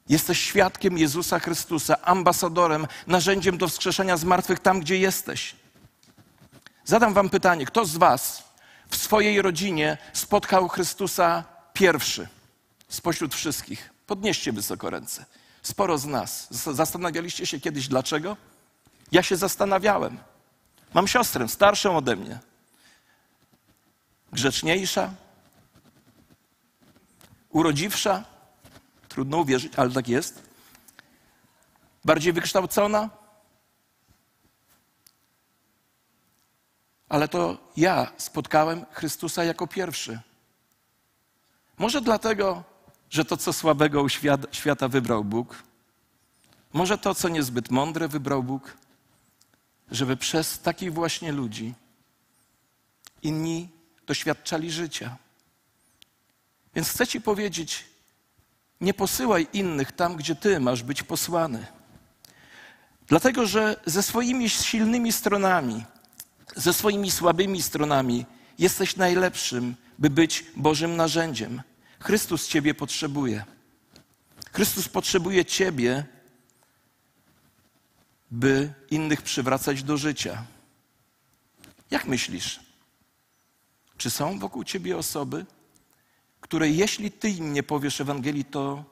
Jesteś 0.09 0.41
świadkiem 0.41 0.99
Jezusa 0.99 1.39
Chrystusa, 1.39 2.03
ambasadorem, 2.03 2.87
narzędziem 3.07 3.59
do 3.59 3.69
wskrzeszenia 3.69 4.17
zmartwych 4.17 4.59
tam, 4.59 4.81
gdzie 4.81 4.99
jesteś. 4.99 5.57
Zadam 6.85 7.14
Wam 7.14 7.31
pytanie: 7.31 7.67
kto 7.67 7.85
z 7.85 7.97
Was 7.97 8.45
w 8.88 8.97
swojej 8.97 9.43
rodzinie 9.43 9.99
spotkał 10.12 10.69
Chrystusa 10.69 11.45
pierwszy 11.73 12.29
spośród 12.88 13.35
wszystkich? 13.35 13.91
Podnieście 14.07 14.53
wysoko 14.53 14.91
ręce. 14.91 15.25
Sporo 15.62 15.99
z 15.99 16.05
nas. 16.05 16.47
Zastanawialiście 16.50 17.47
się 17.47 17.61
kiedyś 17.61 17.88
dlaczego? 17.88 18.37
Ja 19.12 19.23
się 19.23 19.37
zastanawiałem. 19.37 20.19
Mam 20.95 21.09
siostrę 21.09 21.49
starszą 21.49 21.97
ode 21.97 22.17
mnie, 22.17 22.38
grzeczniejsza, 24.33 25.11
urodziwsza. 27.50 28.25
Trudno 29.09 29.38
uwierzyć, 29.38 29.73
ale 29.76 29.91
tak 29.91 30.09
jest. 30.09 30.43
bardziej 32.05 32.33
wykształcona? 32.33 33.11
Ale 37.08 37.28
to 37.28 37.58
ja 37.76 38.12
spotkałem 38.16 38.87
Chrystusa 38.92 39.44
jako 39.44 39.66
pierwszy. 39.66 40.20
Może 41.78 42.00
dlatego, 42.00 42.62
że 43.11 43.25
to, 43.25 43.37
co 43.37 43.52
słabego 43.52 44.02
u 44.02 44.08
świata 44.52 44.88
wybrał 44.88 45.25
Bóg, 45.25 45.62
może 46.73 46.99
to, 46.99 47.14
co 47.14 47.28
niezbyt 47.28 47.70
mądre 47.70 48.08
wybrał 48.08 48.42
Bóg, 48.42 48.76
żeby 49.90 50.16
przez 50.16 50.58
takich 50.58 50.92
właśnie 50.92 51.32
ludzi 51.32 51.75
inni 53.23 53.68
doświadczali 54.06 54.70
życia. 54.70 55.16
Więc 56.75 56.90
chcę 56.90 57.06
Ci 57.06 57.20
powiedzieć, 57.20 57.84
nie 58.80 58.94
posyłaj 58.94 59.46
innych 59.52 59.92
tam, 59.92 60.16
gdzie 60.16 60.34
Ty 60.34 60.61
masz 60.61 60.82
być 60.82 61.02
posłany. 61.02 61.66
Dlatego, 63.06 63.46
że 63.46 63.76
ze 63.87 64.02
swoimi 64.02 64.50
silnymi 64.50 65.12
stronami, 65.12 65.84
ze 66.57 66.73
swoimi 66.73 67.11
słabymi 67.11 67.63
stronami 67.63 68.27
jesteś 68.59 68.97
najlepszym, 68.97 69.75
by 69.99 70.11
być 70.11 70.45
Bożym 70.57 70.97
narzędziem. 70.97 71.63
Chrystus 72.01 72.49
Ciebie 72.49 72.75
potrzebuje. 72.75 73.45
Chrystus 74.53 74.89
potrzebuje 74.89 75.45
Ciebie, 75.45 76.05
by 78.31 78.73
innych 78.91 79.23
przywracać 79.23 79.83
do 79.83 79.97
życia. 79.97 80.45
Jak 81.91 82.05
myślisz? 82.05 82.61
Czy 83.97 84.11
są 84.11 84.39
wokół 84.39 84.65
Ciebie 84.65 84.97
osoby, 84.99 85.47
które 86.41 86.71
jeśli 86.71 87.11
Ty 87.11 87.31
im 87.31 87.53
nie 87.53 87.63
powiesz 87.63 88.01
Ewangelii, 88.01 88.45
to 88.45 88.85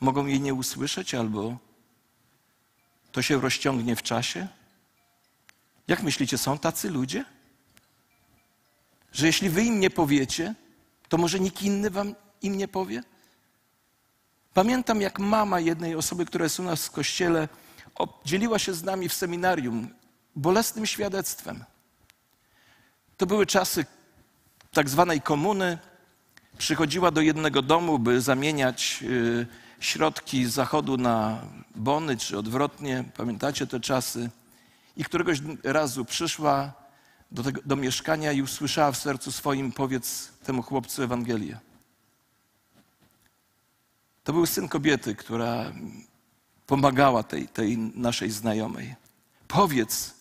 mogą 0.00 0.26
jej 0.26 0.40
nie 0.40 0.54
usłyszeć 0.54 1.14
albo 1.14 1.58
to 3.12 3.22
się 3.22 3.40
rozciągnie 3.40 3.96
w 3.96 4.02
czasie? 4.02 4.48
Jak 5.90 6.02
myślicie, 6.02 6.38
są 6.38 6.58
tacy 6.58 6.90
ludzie? 6.90 7.24
Że 9.12 9.26
jeśli 9.26 9.50
wy 9.50 9.64
im 9.64 9.80
nie 9.80 9.90
powiecie, 9.90 10.54
to 11.08 11.18
może 11.18 11.40
nikt 11.40 11.62
inny 11.62 11.90
wam 11.90 12.14
im 12.42 12.56
nie 12.56 12.68
powie? 12.68 13.02
Pamiętam, 14.54 15.00
jak 15.00 15.18
mama 15.18 15.60
jednej 15.60 15.94
osoby, 15.94 16.26
która 16.26 16.44
jest 16.44 16.60
u 16.60 16.62
nas 16.62 16.86
w 16.86 16.90
kościele, 16.90 17.48
dzieliła 18.24 18.58
się 18.58 18.74
z 18.74 18.82
nami 18.82 19.08
w 19.08 19.14
seminarium 19.14 19.88
bolesnym 20.36 20.86
świadectwem. 20.86 21.64
To 23.16 23.26
były 23.26 23.46
czasy 23.46 23.86
tak 24.72 24.88
zwanej 24.88 25.20
komuny. 25.20 25.78
Przychodziła 26.58 27.10
do 27.10 27.20
jednego 27.20 27.62
domu, 27.62 27.98
by 27.98 28.20
zamieniać 28.20 28.98
y, 29.02 29.46
środki 29.80 30.44
z 30.44 30.52
zachodu 30.52 30.96
na 30.96 31.42
bony, 31.74 32.16
czy 32.16 32.38
odwrotnie. 32.38 33.04
Pamiętacie 33.16 33.66
te 33.66 33.80
czasy? 33.80 34.30
I 34.96 35.04
któregoś 35.04 35.38
razu 35.64 36.04
przyszła 36.04 36.72
do, 37.30 37.42
tego, 37.42 37.60
do 37.66 37.76
mieszkania 37.76 38.32
i 38.32 38.42
usłyszała 38.42 38.92
w 38.92 38.96
sercu 38.96 39.32
swoim, 39.32 39.72
powiedz 39.72 40.28
temu 40.44 40.62
chłopcu 40.62 41.02
Ewangelię. 41.02 41.58
To 44.24 44.32
był 44.32 44.46
syn 44.46 44.68
kobiety, 44.68 45.14
która 45.14 45.72
pomagała 46.66 47.22
tej, 47.22 47.48
tej 47.48 47.78
naszej 47.78 48.30
znajomej. 48.30 48.94
Powiedz, 49.48 50.14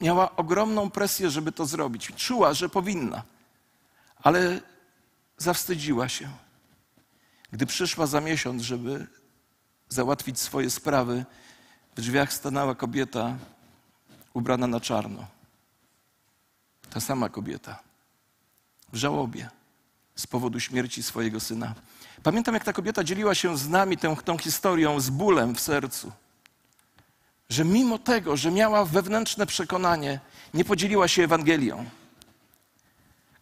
miała 0.00 0.36
ogromną 0.36 0.90
presję, 0.90 1.30
żeby 1.30 1.52
to 1.52 1.66
zrobić. 1.66 2.12
Czuła, 2.16 2.54
że 2.54 2.68
powinna, 2.68 3.22
ale 4.16 4.60
zawstydziła 5.36 6.08
się. 6.08 6.28
Gdy 7.52 7.66
przyszła 7.66 8.06
za 8.06 8.20
miesiąc, 8.20 8.62
żeby 8.62 9.06
załatwić 9.88 10.40
swoje 10.40 10.70
sprawy, 10.70 11.24
w 11.96 12.00
drzwiach 12.00 12.32
stanęła 12.32 12.74
kobieta 12.74 13.36
ubrana 14.34 14.66
na 14.66 14.80
czarno. 14.80 15.26
Ta 16.90 17.00
sama 17.00 17.28
kobieta 17.28 17.78
w 18.92 18.96
żałobie 18.96 19.50
z 20.16 20.26
powodu 20.26 20.60
śmierci 20.60 21.02
swojego 21.02 21.40
syna. 21.40 21.74
Pamiętam, 22.22 22.54
jak 22.54 22.64
ta 22.64 22.72
kobieta 22.72 23.04
dzieliła 23.04 23.34
się 23.34 23.58
z 23.58 23.68
nami 23.68 23.96
tą, 23.96 24.16
tą 24.16 24.38
historią 24.38 25.00
z 25.00 25.10
bólem 25.10 25.54
w 25.54 25.60
sercu. 25.60 26.12
Że 27.48 27.64
mimo 27.64 27.98
tego, 27.98 28.36
że 28.36 28.50
miała 28.50 28.84
wewnętrzne 28.84 29.46
przekonanie, 29.46 30.20
nie 30.54 30.64
podzieliła 30.64 31.08
się 31.08 31.22
Ewangelią. 31.22 31.84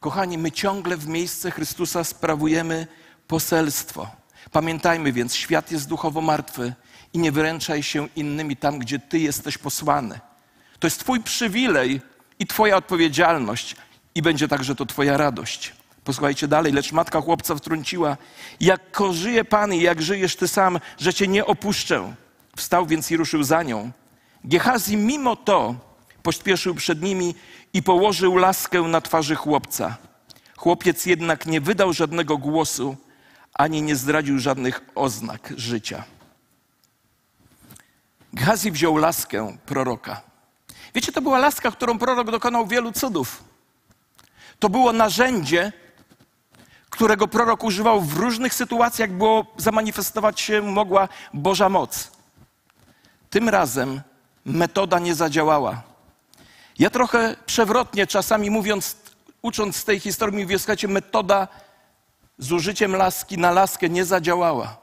Kochani, 0.00 0.38
my 0.38 0.52
ciągle 0.52 0.96
w 0.96 1.08
miejsce 1.08 1.50
Chrystusa 1.50 2.04
sprawujemy 2.04 2.86
poselstwo. 3.28 4.10
Pamiętajmy 4.52 5.12
więc, 5.12 5.34
świat 5.34 5.70
jest 5.72 5.88
duchowo 5.88 6.20
martwy 6.20 6.74
i 7.12 7.18
nie 7.18 7.32
wyręczaj 7.32 7.82
się 7.82 8.08
innymi 8.16 8.56
tam, 8.56 8.78
gdzie 8.78 8.98
Ty 8.98 9.18
jesteś 9.18 9.58
posłany. 9.58 10.20
To 10.82 10.86
jest 10.86 11.00
Twój 11.00 11.20
przywilej 11.20 12.00
i 12.38 12.46
Twoja 12.46 12.76
odpowiedzialność, 12.76 13.76
i 14.14 14.22
będzie 14.22 14.48
także 14.48 14.74
to 14.74 14.86
Twoja 14.86 15.16
radość. 15.16 15.72
Posłuchajcie 16.04 16.48
dalej, 16.48 16.72
lecz 16.72 16.92
matka 16.92 17.20
chłopca 17.20 17.54
wtrąciła: 17.54 18.16
Jak 18.60 18.98
żyje 19.10 19.44
Pan 19.44 19.74
i 19.74 19.82
jak 19.82 20.02
żyjesz 20.02 20.36
Ty 20.36 20.48
sam, 20.48 20.80
że 20.98 21.14
Cię 21.14 21.28
nie 21.28 21.46
opuszczę. 21.46 22.14
Wstał 22.56 22.86
więc 22.86 23.10
i 23.10 23.16
ruszył 23.16 23.42
za 23.42 23.62
nią. 23.62 23.90
Gehazi 24.44 24.96
mimo 24.96 25.36
to 25.36 25.74
pośpieszył 26.22 26.74
przed 26.74 27.02
nimi 27.02 27.34
i 27.72 27.82
położył 27.82 28.36
laskę 28.36 28.82
na 28.82 29.00
twarzy 29.00 29.34
chłopca. 29.34 29.96
Chłopiec 30.56 31.06
jednak 31.06 31.46
nie 31.46 31.60
wydał 31.60 31.92
żadnego 31.92 32.38
głosu, 32.38 32.96
ani 33.54 33.82
nie 33.82 33.96
zdradził 33.96 34.38
żadnych 34.38 34.80
oznak 34.94 35.52
życia. 35.56 36.04
Gehazi 38.32 38.70
wziął 38.70 38.96
laskę 38.96 39.56
proroka. 39.66 40.31
Wiecie, 40.94 41.12
to 41.12 41.22
była 41.22 41.38
laska, 41.38 41.70
którą 41.70 41.98
prorok 41.98 42.30
dokonał 42.30 42.66
wielu 42.66 42.92
cudów. 42.92 43.44
To 44.58 44.68
było 44.68 44.92
narzędzie, 44.92 45.72
którego 46.90 47.28
prorok 47.28 47.64
używał 47.64 48.00
w 48.00 48.16
różnych 48.16 48.54
sytuacjach, 48.54 49.10
było 49.10 49.46
zamanifestować 49.56 50.40
się 50.40 50.62
mogła 50.62 51.08
Boża 51.34 51.68
moc. 51.68 52.10
Tym 53.30 53.48
razem 53.48 54.00
metoda 54.44 54.98
nie 54.98 55.14
zadziałała. 55.14 55.82
Ja 56.78 56.90
trochę 56.90 57.36
przewrotnie 57.46 58.06
czasami 58.06 58.50
mówiąc, 58.50 58.96
ucząc 59.42 59.76
z 59.76 59.84
tej 59.84 60.00
historii, 60.00 60.42
mówię, 60.42 60.58
słuchajcie, 60.58 60.88
metoda 60.88 61.48
z 62.38 62.52
użyciem 62.52 62.96
laski 62.96 63.38
na 63.38 63.50
laskę 63.50 63.88
nie 63.88 64.04
zadziałała. 64.04 64.76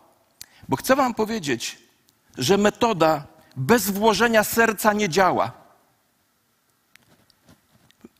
Bo 0.69 0.75
chcę 0.75 0.95
wam 0.95 1.13
powiedzieć, 1.13 1.77
że 2.37 2.57
metoda 2.57 3.23
bez 3.55 3.89
włożenia 3.89 4.43
serca 4.43 4.93
nie 4.93 5.09
działa. 5.09 5.58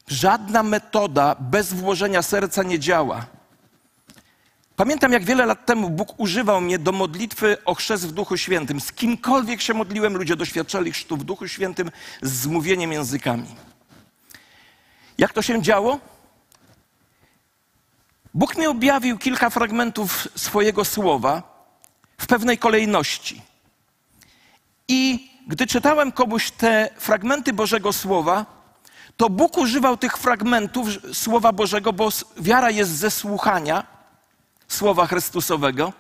Żadna 0.10 0.64
metoda 0.64 1.36
bez 1.40 1.74
włożenia 1.74 2.22
serca 2.22 2.64
nie 2.64 2.80
działa. 2.80 3.26
Pamiętam, 4.76 5.12
jak 5.12 5.24
wiele 5.24 5.46
lat 5.46 5.66
temu 5.66 5.90
Bóg 5.90 6.20
używał 6.20 6.62
mnie 6.62 6.80
do 6.80 6.92
modlitwy 6.92 7.58
o 7.66 7.76
chrzest 7.76 8.08
w 8.08 8.12
Duchu 8.12 8.38
Świętym. 8.38 8.82
Z 8.82 8.92
kimkolwiek 8.92 9.62
się 9.62 9.74
modliłem, 9.74 10.18
ludzie 10.18 10.36
doświadczali 10.36 10.92
chrztu 10.92 11.18
w 11.18 11.24
Duchu 11.24 11.48
Świętym 11.48 11.92
z 12.22 12.48
mówieniem 12.48 12.92
językami. 12.92 13.56
Jak 15.18 15.34
to 15.34 15.42
się 15.42 15.62
działo? 15.62 16.00
Bóg 18.34 18.58
mi 18.58 18.68
objawił 18.68 19.18
kilka 19.18 19.50
fragmentów 19.50 20.28
swojego 20.36 20.86
słowa 20.86 21.44
w 22.18 22.28
pewnej 22.28 22.58
kolejności. 22.58 23.42
I 24.88 25.30
gdy 25.48 25.68
czytałem 25.68 26.12
komuś 26.12 26.52
te 26.52 26.90
fragmenty 26.98 27.54
Bożego 27.54 27.94
Słowa, 27.94 28.59
to 29.20 29.30
Bóg 29.30 29.58
używał 29.58 29.98
tych 29.98 30.18
fragmentów 30.18 30.88
Słowa 31.14 31.52
Bożego, 31.52 31.94
bo 31.94 32.10
wiara 32.38 32.72
jest 32.72 32.92
ze 32.92 33.12
słuchania 33.12 33.84
Słowa 34.68 35.08
Chrystusowego. 35.08 35.94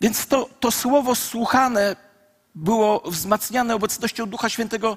Więc 0.00 0.26
to, 0.26 0.48
to 0.60 0.70
słowo 0.70 1.14
słuchane 1.14 1.96
było 2.54 3.02
wzmacniane 3.06 3.74
obecnością 3.74 4.26
Ducha 4.26 4.48
Świętego, 4.48 4.96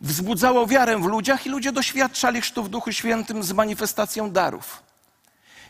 wzbudzało 0.00 0.66
wiarę 0.66 0.98
w 0.98 1.04
ludziach 1.04 1.46
i 1.46 1.50
ludzie 1.50 1.72
doświadczali 1.72 2.40
chrztu 2.40 2.62
w 2.62 2.68
Duchu 2.68 2.92
Świętym 2.92 3.42
z 3.42 3.52
manifestacją 3.52 4.30
darów. 4.30 4.82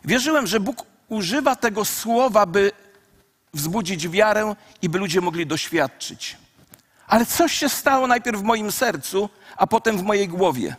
Wierzyłem, 0.05 0.47
że 0.47 0.61
Bóg 0.61 0.87
używa 1.09 1.57
tego 1.57 1.85
słowa, 1.85 2.47
by 2.47 2.73
wzbudzić 3.55 4.09
wiarę 4.09 4.55
i 4.83 4.89
by 4.89 4.99
ludzie 4.99 5.21
mogli 5.21 5.47
doświadczyć. 5.47 6.37
Ale 7.07 7.27
coś 7.27 7.53
się 7.53 7.69
stało 7.69 8.07
najpierw 8.07 8.41
w 8.41 8.45
moim 8.45 8.73
sercu, 8.73 9.31
a 9.61 9.67
potem 9.67 9.99
w 9.99 10.03
mojej 10.03 10.29
głowie. 10.29 10.77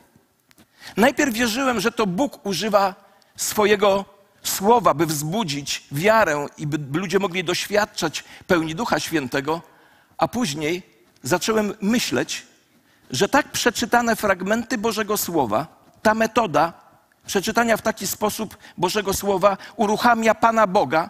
Najpierw 0.97 1.33
wierzyłem, 1.33 1.79
że 1.79 1.91
to 1.91 2.07
Bóg 2.07 2.45
używa 2.45 2.95
swojego 3.35 4.05
słowa, 4.43 4.93
by 4.93 5.05
wzbudzić 5.05 5.83
wiarę 5.91 6.47
i 6.57 6.67
by 6.67 6.99
ludzie 6.99 7.19
mogli 7.19 7.43
doświadczać 7.43 8.23
pełni 8.47 8.75
Ducha 8.75 8.99
Świętego, 8.99 9.61
a 10.17 10.27
później 10.27 10.83
zacząłem 11.23 11.73
myśleć, 11.81 12.47
że 13.11 13.29
tak 13.29 13.51
przeczytane 13.51 14.15
fragmenty 14.15 14.77
Bożego 14.77 15.17
Słowa, 15.17 15.67
ta 16.01 16.13
metoda 16.13 16.73
przeczytania 17.25 17.77
w 17.77 17.81
taki 17.81 18.07
sposób 18.07 18.57
Bożego 18.77 19.13
Słowa 19.13 19.57
uruchamia 19.75 20.35
Pana 20.35 20.67
Boga, 20.67 21.09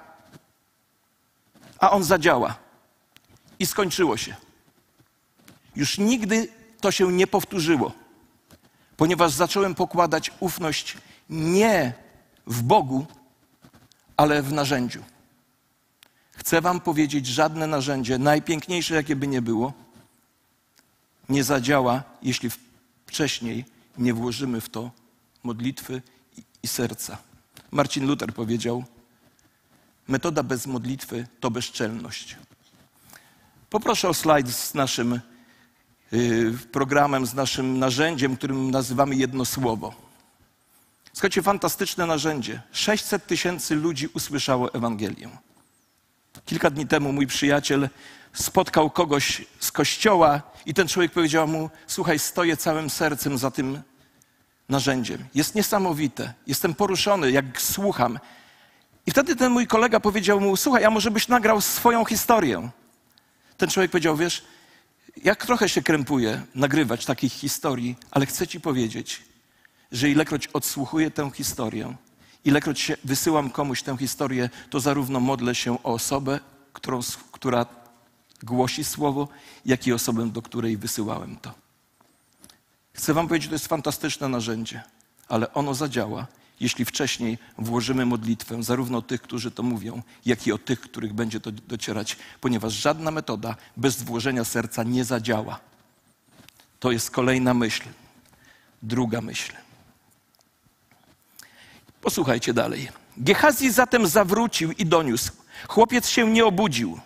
a 1.80 1.92
On 1.92 2.04
zadziała. 2.04 2.56
i 3.60 3.66
skończyło 3.66 4.18
się. 4.18 4.36
Już 5.76 5.98
nigdy 5.98 6.61
to 6.82 6.91
się 6.91 7.12
nie 7.12 7.28
powtórzyło, 7.28 7.91
ponieważ 8.98 9.32
zacząłem 9.32 9.76
pokładać 9.76 10.32
ufność 10.39 10.98
nie 11.30 11.94
w 12.48 12.62
Bogu, 12.62 13.06
ale 14.17 14.41
w 14.41 14.54
narzędziu. 14.54 15.04
Chcę 16.32 16.62
Wam 16.62 16.80
powiedzieć, 16.80 17.28
żadne 17.28 17.67
narzędzie, 17.67 18.17
najpiękniejsze 18.17 18.96
jakie 18.96 19.15
by 19.15 19.28
nie 19.28 19.41
było, 19.41 19.74
nie 21.30 21.44
zadziała, 21.44 22.04
jeśli 22.22 22.50
wcześniej 23.06 23.65
nie 23.98 24.13
włożymy 24.13 24.62
w 24.62 24.70
to 24.70 24.91
modlitwy 25.44 26.02
i 26.63 26.67
serca. 26.67 27.17
Marcin 27.72 28.08
Luther 28.08 28.34
powiedział: 28.34 28.84
Metoda 30.08 30.44
bez 30.44 30.67
modlitwy 30.67 31.28
to 31.39 31.52
bezczelność. 31.52 32.38
Poproszę 33.70 34.10
o 34.10 34.13
slajd 34.13 34.50
z 34.50 34.74
naszym 34.74 35.20
programem, 36.71 37.26
z 37.26 37.34
naszym 37.34 37.80
narzędziem, 37.80 38.38
którym 38.38 38.71
nazywamy 38.71 39.15
jedno 39.15 39.45
słowo. 39.45 39.93
Słuchajcie, 41.13 41.41
fantastyczne 41.41 42.06
narzędzie. 42.06 42.62
600 42.71 43.28
tysięcy 43.28 43.76
ludzi 43.76 44.08
usłyszało 44.13 44.74
Ewangelię. 44.74 45.30
Kilka 46.45 46.69
dni 46.69 46.88
temu 46.88 47.13
mój 47.13 47.28
przyjaciel 47.28 47.89
spotkał 48.34 48.89
kogoś 48.89 49.45
z 49.60 49.71
kościoła 49.71 50.41
i 50.65 50.74
ten 50.74 50.88
człowiek 50.88 51.12
powiedział 51.12 51.47
mu: 51.47 51.69
Słuchaj, 51.88 52.19
stoję 52.19 52.58
całym 52.58 52.89
sercem 52.89 53.38
za 53.38 53.52
tym 53.52 53.82
narzędziem. 54.69 55.26
Jest 55.36 55.56
niesamowite. 55.56 56.34
Jestem 56.47 56.76
poruszony, 56.76 57.32
jak 57.32 57.62
słucham. 57.62 58.19
I 59.06 59.12
wtedy 59.12 59.36
ten 59.36 59.52
mój 59.52 59.67
kolega 59.67 60.00
powiedział 60.00 60.41
mu: 60.41 60.58
Słuchaj, 60.58 60.86
a 60.86 60.89
może 60.89 61.12
byś 61.12 61.28
nagrał 61.28 61.62
swoją 61.62 62.06
historię? 62.06 62.69
Ten 63.58 63.69
człowiek 63.69 63.91
powiedział: 63.91 64.15
Wiesz, 64.15 64.43
jak 65.17 65.45
trochę 65.45 65.69
się 65.69 65.82
krępuję 65.82 66.41
nagrywać 66.56 67.06
takich 67.06 67.34
historii, 67.34 67.95
ale 68.12 68.26
chcę 68.26 68.47
ci 68.47 68.62
powiedzieć, 68.62 69.21
że 69.91 70.10
ilekroć 70.10 70.47
odsłuchuję 70.47 71.12
tę 71.12 71.32
historię, 71.34 71.95
ilekroć 72.45 72.80
się 72.80 72.97
wysyłam 73.04 73.50
komuś 73.50 73.84
tę 73.84 73.97
historię, 73.97 74.50
to 74.69 74.80
zarówno 74.80 75.19
modlę 75.19 75.56
się 75.56 75.84
o 75.84 75.93
osobę, 75.93 76.39
którą, 76.74 77.00
która 77.32 77.65
głosi 78.43 78.84
słowo, 78.84 79.28
jak 79.65 79.88
i 79.88 79.93
osobę, 79.93 80.30
do 80.30 80.41
której 80.41 80.78
wysyłałem 80.78 81.38
to. 81.38 81.54
Chcę 82.93 83.13
Wam 83.13 83.28
powiedzieć, 83.28 83.50
to 83.50 83.56
jest 83.56 83.67
fantastyczne 83.67 84.30
narzędzie, 84.30 84.84
ale 85.28 85.54
ono 85.54 85.74
zadziała, 85.74 86.28
jeśli 86.62 86.86
wcześniej 86.86 87.38
włożymy 87.58 88.06
modlitwę 88.06 88.63
zarówno 88.63 88.97
o 88.97 89.02
tych, 89.02 89.21
którzy 89.21 89.52
to 89.52 89.63
mówią, 89.63 90.02
jak 90.26 90.47
i 90.47 90.52
o 90.52 90.58
tych, 90.58 90.82
których 90.82 91.13
będzie 91.13 91.39
to 91.39 91.52
docierać, 91.52 92.17
ponieważ 92.41 92.74
żadna 92.74 93.12
metoda 93.12 93.56
bez 93.78 94.04
włożenia 94.04 94.43
serca 94.43 94.84
nie 94.84 95.06
zadziała. 95.06 95.60
To 96.80 96.91
jest 96.91 97.12
kolejna 97.12 97.54
myśl. 97.54 97.84
Druga 98.84 99.21
myśl. 99.21 99.54
Posłuchajcie 102.02 102.54
dalej. 102.54 102.89
Gehazi 103.17 103.71
zatem 103.71 104.08
zawrócił 104.08 104.71
i 104.71 104.86
doniósł. 104.86 105.32
Chłopiec 105.67 106.08
się 106.10 106.32
nie 106.32 106.45
obudził. 106.45 107.00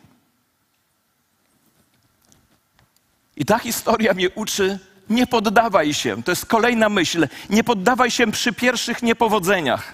I 3.35 3.45
ta 3.45 3.59
historia 3.59 4.13
mnie 4.13 4.29
uczy, 4.29 4.79
nie 5.09 5.27
poddawaj 5.27 5.93
się. 5.93 6.23
To 6.23 6.31
jest 6.31 6.45
kolejna 6.45 6.89
myśl. 6.89 7.27
Nie 7.49 7.63
poddawaj 7.63 8.11
się 8.11 8.31
przy 8.31 8.53
pierwszych 8.53 9.03
niepowodzeniach. 9.03 9.93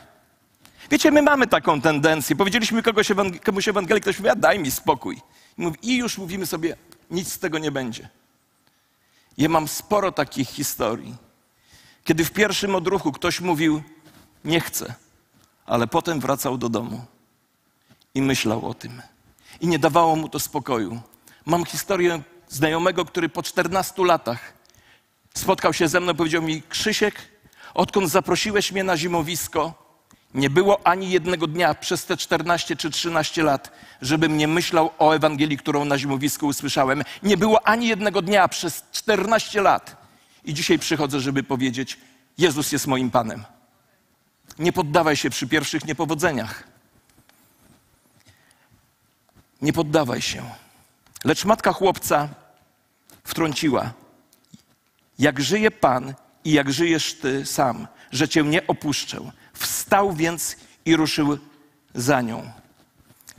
Wiecie, 0.92 1.12
my 1.12 1.22
mamy 1.22 1.48
taką 1.48 1.82
tendencję. 1.82 2.36
Powiedzieliśmy 2.36 2.84
kogoś, 2.84 3.08
komuś 3.44 3.68
Ewangelii, 3.68 4.02
ktoś 4.02 4.20
mówi, 4.20 4.32
daj 4.38 4.60
mi 4.60 4.72
spokój. 4.72 5.22
I, 5.58 5.62
mówi, 5.62 5.78
I 5.82 5.98
już 5.98 6.18
mówimy 6.18 6.46
sobie, 6.46 6.76
nic 7.12 7.34
z 7.34 7.40
tego 7.40 7.58
nie 7.58 7.72
będzie. 7.72 8.10
Ja 9.38 9.50
mam 9.50 9.68
sporo 9.68 10.12
takich 10.12 10.50
historii, 10.50 11.16
kiedy 12.04 12.26
w 12.26 12.32
pierwszym 12.32 12.76
odruchu 12.76 13.12
ktoś 13.12 13.42
mówił, 13.42 13.84
nie 14.46 14.62
chcę, 14.62 14.94
ale 15.66 15.88
potem 15.88 16.20
wracał 16.20 16.58
do 16.58 16.70
domu 16.70 17.06
i 18.16 18.22
myślał 18.22 18.66
o 18.66 18.74
tym. 18.74 19.02
I 19.62 19.68
nie 19.68 19.80
dawało 19.80 20.16
mu 20.16 20.30
to 20.30 20.40
spokoju. 20.40 21.02
Mam 21.46 21.66
historię 21.66 22.22
znajomego, 22.50 23.06
który 23.06 23.30
po 23.30 23.44
14 23.44 24.06
latach 24.06 24.54
spotkał 25.34 25.74
się 25.74 25.88
ze 25.88 26.00
mną 26.00 26.14
i 26.14 26.16
powiedział 26.16 26.42
mi: 26.42 26.64
Krzysiek, 26.70 27.16
odkąd 27.74 28.10
zaprosiłeś 28.10 28.72
mnie 28.72 28.84
na 28.84 28.98
zimowisko, 28.98 29.82
nie 30.34 30.50
było 30.50 30.88
ani 30.88 31.12
jednego 31.12 31.48
dnia 31.48 31.74
przez 31.74 32.06
te 32.06 32.18
14 32.18 32.76
czy 32.76 32.90
13 32.90 33.44
lat, 33.44 33.72
żebym 34.02 34.38
nie 34.38 34.48
myślał 34.48 34.92
o 35.00 35.16
Ewangelii, 35.16 35.58
którą 35.58 35.86
na 35.86 35.98
zimowisku 35.98 36.48
usłyszałem. 36.48 37.04
Nie 37.24 37.38
było 37.38 37.68
ani 37.68 37.88
jednego 37.88 38.22
dnia 38.22 38.48
przez 38.48 38.84
14 38.92 39.62
lat. 39.62 40.02
I 40.46 40.54
dzisiaj 40.54 40.80
przychodzę, 40.80 41.20
żeby 41.20 41.44
powiedzieć: 41.44 41.98
Jezus 42.38 42.72
jest 42.72 42.88
moim 42.88 43.12
Panem. 43.12 43.44
Nie 44.60 44.74
poddawaj 44.74 45.16
się 45.16 45.30
przy 45.30 45.48
pierwszych 45.48 45.86
niepowodzeniach. 45.86 46.64
Nie 49.62 49.74
poddawaj 49.74 50.22
się. 50.22 50.44
Lecz 51.24 51.46
matka 51.46 51.74
chłopca 51.74 52.30
wtrąciła: 53.24 53.94
Jak 55.22 55.42
żyje 55.42 55.72
Pan 55.72 56.14
i 56.44 56.52
jak 56.52 56.74
żyjesz 56.74 57.14
Ty 57.14 57.46
sam, 57.46 57.88
że 58.12 58.30
Cię 58.30 58.44
nie 58.44 58.68
opuszczę. 58.68 59.32
Wstał 59.54 60.14
więc 60.14 60.56
i 60.86 60.96
ruszył 60.96 61.38
za 61.96 62.22
nią. 62.22 62.52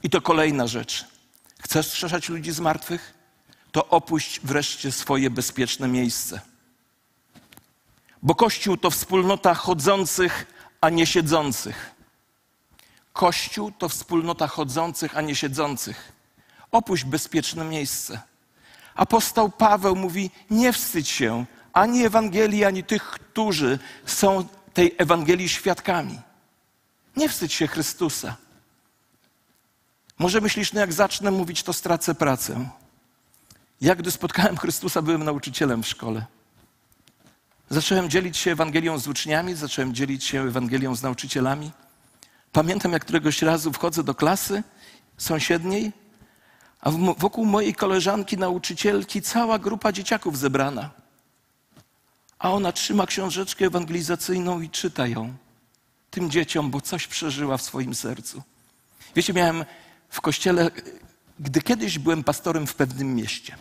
I 0.02 0.10
to 0.10 0.20
kolejna 0.20 0.66
rzecz. 0.66 1.06
Chcesz 1.62 1.86
strzeszać 1.86 2.28
ludzi 2.28 2.52
z 2.52 2.60
martwych? 2.60 3.14
To 3.72 3.88
opuść 3.88 4.40
wreszcie 4.40 4.92
swoje 4.92 5.30
bezpieczne 5.30 5.88
miejsce. 5.88 6.40
Bo 8.22 8.34
Kościół 8.34 8.76
to 8.76 8.90
wspólnota 8.90 9.54
chodzących, 9.54 10.46
a 10.80 10.90
nie 10.90 11.06
siedzących. 11.06 11.94
Kościół 13.12 13.72
to 13.78 13.88
wspólnota 13.88 14.46
chodzących, 14.46 15.16
a 15.16 15.20
nie 15.20 15.34
siedzących. 15.34 16.12
Opuść 16.72 17.04
bezpieczne 17.04 17.64
miejsce. 17.64 18.20
Apostoł 18.94 19.50
Paweł 19.50 19.96
mówi: 19.96 20.30
Nie 20.50 20.72
wstydź 20.72 21.08
się 21.08 21.46
ani 21.72 22.04
Ewangelii, 22.04 22.64
ani 22.64 22.84
tych, 22.84 23.02
którzy 23.02 23.78
są 24.06 24.44
tej 24.74 24.94
Ewangelii 24.98 25.48
świadkami. 25.48 26.20
Nie 27.16 27.28
wstydź 27.28 27.52
się 27.52 27.66
Chrystusa. 27.66 28.36
Może 30.18 30.40
myślisz, 30.40 30.72
no 30.72 30.80
jak 30.80 30.92
zacznę 30.92 31.30
mówić, 31.30 31.62
to 31.62 31.72
stracę 31.72 32.14
pracę. 32.14 32.68
Ja, 33.80 33.94
gdy 33.94 34.10
spotkałem 34.10 34.56
Chrystusa, 34.56 35.02
byłem 35.02 35.24
nauczycielem 35.24 35.82
w 35.82 35.88
szkole. 35.88 36.26
Zacząłem 37.70 38.10
dzielić 38.10 38.36
się 38.36 38.52
Ewangelią 38.52 38.98
z 38.98 39.08
uczniami, 39.08 39.54
zacząłem 39.54 39.94
dzielić 39.94 40.24
się 40.24 40.42
Ewangelią 40.42 40.94
z 40.94 41.02
nauczycielami. 41.02 41.70
Pamiętam, 42.52 42.92
jak 42.92 43.02
któregoś 43.02 43.42
razu 43.42 43.72
wchodzę 43.72 44.02
do 44.02 44.14
klasy 44.14 44.62
sąsiedniej, 45.16 45.92
a 46.80 46.90
wokół 47.18 47.44
mojej 47.46 47.74
koleżanki, 47.74 48.38
nauczycielki, 48.38 49.22
cała 49.22 49.58
grupa 49.58 49.92
dzieciaków 49.92 50.38
zebrana. 50.38 50.90
A 52.42 52.50
ona 52.50 52.72
trzyma 52.72 53.06
książeczkę 53.06 53.64
ewangelizacyjną 53.64 54.60
i 54.60 54.70
czyta 54.70 55.06
ją 55.06 55.34
tym 56.10 56.30
dzieciom, 56.30 56.70
bo 56.70 56.80
coś 56.80 57.06
przeżyła 57.06 57.56
w 57.56 57.62
swoim 57.62 57.94
sercu. 57.94 58.42
Wiecie, 59.16 59.32
miałem 59.32 59.64
w 60.08 60.20
kościele, 60.20 60.70
gdy 61.40 61.62
kiedyś 61.62 61.98
byłem 61.98 62.24
pastorem 62.24 62.66
w 62.66 62.74
pewnym 62.74 63.14
mieście. 63.14 63.56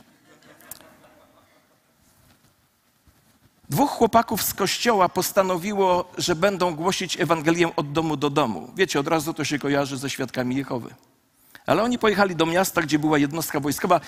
Dwóch 3.70 3.91
chłopaków 3.91 4.44
z 4.44 4.54
kościoła 4.54 5.10
postanowiło, 5.10 6.12
że 6.17 6.36
będą 6.36 6.76
głosić 6.76 7.20
Ewangelię 7.20 7.76
od 7.76 7.91
domu 7.91 8.17
do 8.17 8.30
domu. 8.30 8.72
Wiecie, 8.76 9.00
od 9.00 9.08
razu 9.08 9.34
to 9.34 9.44
się 9.44 9.60
kojarzy 9.60 9.98
ze 9.98 10.10
świadkami 10.10 10.56
Jehowy. 10.56 10.94
Ale 11.65 11.84
oni 11.84 12.00
pojechali 12.00 12.36
do 12.36 12.46
miasta, 12.46 12.82
gdzie 12.82 13.00
była 13.00 13.17
jednostka 13.17 13.60
wojskowa. 13.60 14.02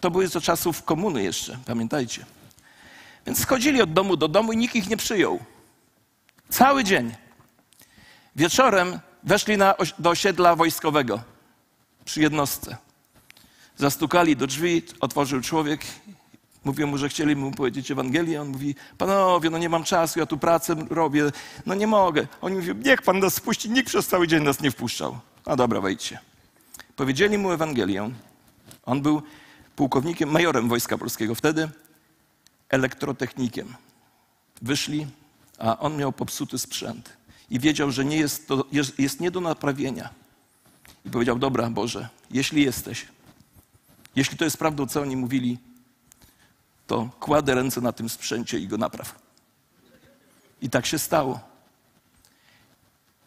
To 0.00 0.10
były 0.10 0.28
za 0.28 0.40
czasów 0.40 0.82
komuny 0.82 1.22
jeszcze, 1.22 1.58
pamiętajcie. 1.66 2.24
Więc 3.26 3.38
schodzili 3.38 3.82
od 3.82 3.92
domu 3.92 4.16
do 4.16 4.28
domu 4.28 4.52
i 4.52 4.56
nikt 4.56 4.74
ich 4.74 4.88
nie 4.88 4.96
przyjął. 4.96 5.38
Cały 6.48 6.84
dzień. 6.84 7.14
Wieczorem 8.36 8.98
weszli 9.22 9.56
na, 9.56 9.74
do 9.98 10.10
osiedla 10.10 10.56
wojskowego 10.56 11.20
przy 12.04 12.20
jednostce. 12.20 12.76
Zastukali 13.76 14.36
do 14.36 14.46
drzwi, 14.46 14.82
otworzył 15.00 15.40
człowiek 15.40 15.80
Mówią 16.64 16.86
mu, 16.86 16.98
że 16.98 17.08
chcieli 17.08 17.36
mu 17.36 17.50
powiedzieć 17.50 17.90
Ewangelię. 17.90 18.42
On 18.42 18.48
mówi, 18.48 18.74
panowie, 18.98 19.50
no 19.50 19.58
nie 19.58 19.68
mam 19.68 19.84
czasu, 19.84 20.18
ja 20.18 20.26
tu 20.26 20.38
pracę 20.38 20.76
robię, 20.90 21.30
no 21.66 21.74
nie 21.74 21.86
mogę. 21.86 22.26
Oni 22.40 22.56
mówią, 22.56 22.74
niech 22.74 23.02
pan 23.02 23.18
nas 23.18 23.34
spuści, 23.34 23.70
nikt 23.70 23.88
przez 23.88 24.06
cały 24.06 24.28
dzień 24.28 24.42
nas 24.42 24.60
nie 24.60 24.70
wpuszczał. 24.70 25.18
No 25.46 25.56
dobra, 25.56 25.80
wejdźcie. 25.80 26.18
Powiedzieli 26.96 27.38
mu 27.38 27.52
Ewangelię. 27.52 28.10
On 28.84 29.02
był 29.02 29.22
pułkownikiem, 29.76 30.30
majorem 30.30 30.68
Wojska 30.68 30.98
Polskiego 30.98 31.34
wtedy, 31.34 31.68
elektrotechnikiem. 32.72 33.74
Wyszli, 34.62 35.06
a 35.58 35.78
on 35.78 35.96
miał 35.96 36.12
popsuty 36.12 36.58
sprzęt 36.58 37.12
i 37.50 37.60
wiedział, 37.60 37.90
że 37.90 38.04
nie 38.04 38.16
jest, 38.16 38.48
to, 38.48 38.64
jest, 38.72 38.98
jest 38.98 39.20
nie 39.20 39.30
do 39.30 39.40
naprawienia. 39.40 40.10
I 41.06 41.10
powiedział, 41.10 41.38
dobra 41.38 41.70
Boże, 41.70 42.08
jeśli 42.30 42.62
jesteś, 42.62 43.06
Jeśli 44.16 44.38
to 44.38 44.44
jest 44.44 44.56
prawdą, 44.56 44.86
co 44.86 45.02
oni 45.02 45.16
mówili, 45.16 45.58
to 46.86 47.10
kładę 47.20 47.54
ręce 47.54 47.80
na 47.80 47.92
tym 47.92 48.08
sprzęcie 48.08 48.58
i 48.58 48.68
go 48.68 48.78
napraw. 48.78 49.14
I 50.62 50.70
tak 50.70 50.86
się 50.86 50.98
stało. 50.98 51.40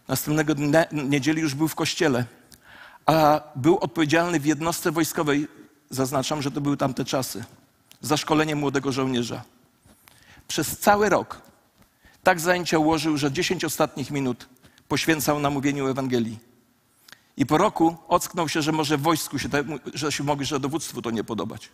Następnego 0.07 0.55
dnia, 0.55 0.85
niedzieli 0.91 1.41
już 1.41 1.55
był 1.55 1.67
w 1.67 1.75
kościele, 1.75 2.25
a 3.05 3.41
był 3.55 3.77
odpowiedzialny 3.77 4.39
w 4.39 4.45
jednostce 4.45 4.91
wojskowej, 4.91 5.47
zaznaczam, 5.89 6.41
że 6.41 6.51
to 6.51 6.61
były 6.61 6.77
tamte 6.77 7.05
czasy, 7.05 7.43
za 8.05 8.17
szkolenie 8.17 8.55
młodego 8.55 8.91
żołnierza. 8.91 9.43
Przez 10.47 10.79
cały 10.79 11.09
rok 11.09 11.41
tak 12.23 12.39
zajęcia 12.39 12.77
ułożył, 12.77 13.17
że 13.17 13.31
10 13.31 13.65
ostatnich 13.65 14.11
minut 14.11 14.49
poświęcał 14.87 15.39
na 15.39 15.49
mówieniu 15.49 15.87
Ewangelii. 15.87 16.39
I 17.37 17.45
po 17.45 17.57
roku 17.57 17.97
ocknął 18.07 18.49
się, 18.49 18.61
że 18.61 18.71
może 18.71 18.97
wojsku 18.97 19.39
się, 19.39 19.49
że 19.93 20.11
się 20.11 20.23
mogli, 20.23 20.45
że 20.45 20.59
dowództwu 20.59 21.01
to 21.01 21.11
nie 21.11 21.23
podobać. 21.23 21.69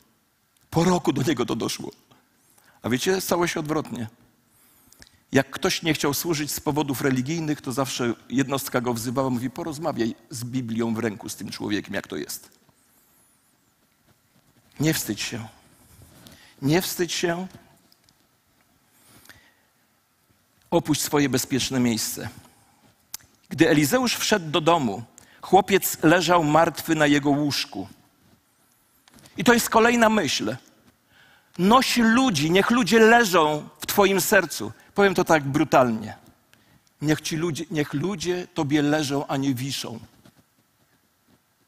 Po 0.70 0.84
roku 0.84 1.14
do 1.14 1.22
niego 1.22 1.46
to 1.46 1.56
doszło. 1.56 1.92
A 2.82 2.90
wiecie, 2.90 3.22
stało 3.22 3.48
się 3.48 3.60
odwrotnie. 3.60 4.08
Jak 5.32 5.50
ktoś 5.50 5.84
nie 5.84 5.94
chciał 5.94 6.14
służyć 6.14 6.52
z 6.52 6.60
powodów 6.60 7.02
religijnych, 7.02 7.62
to 7.62 7.72
zawsze 7.72 8.14
jednostka 8.30 8.82
go 8.82 8.94
wzywała, 8.94 9.30
mówi, 9.30 9.50
porozmawiaj 9.50 10.16
z 10.30 10.44
Biblią 10.44 10.94
w 10.94 11.00
ręku 11.00 11.30
z 11.30 11.36
tym 11.36 11.50
człowiekiem, 11.50 11.94
jak 11.94 12.08
to 12.08 12.16
jest. 12.16 12.50
Nie 14.80 14.94
wstydź 14.94 15.22
się. 15.22 15.48
Nie 16.62 16.82
wstydź 16.82 17.14
się. 17.14 17.48
Opuść 20.72 21.02
swoje 21.02 21.30
bezpieczne 21.30 21.80
miejsce. 21.80 22.30
Gdy 23.50 23.70
Elizeusz 23.70 24.16
wszedł 24.16 24.52
do 24.52 24.62
domu, 24.62 25.04
chłopiec 25.42 25.98
leżał 26.04 26.44
martwy 26.44 26.96
na 26.96 27.08
jego 27.08 27.30
łóżku. 27.30 27.88
I 29.38 29.44
to 29.44 29.54
jest 29.54 29.70
kolejna 29.70 30.10
myśl. 30.10 30.56
Noś 31.58 31.98
ludzi, 31.98 32.52
niech 32.52 32.72
ludzie 32.72 33.00
leżą 33.00 33.70
w 33.80 33.86
Twoim 33.86 34.22
sercu. 34.22 34.72
Powiem 34.96 35.16
to 35.16 35.24
tak 35.24 35.44
brutalnie. 35.44 36.16
Niech, 37.02 37.22
ci 37.22 37.36
ludzie, 37.36 37.66
niech 37.72 37.94
ludzie 37.94 38.48
Tobie 38.54 38.82
leżą, 38.82 39.28
a 39.28 39.38
nie 39.38 39.54
wiszą. 39.54 40.00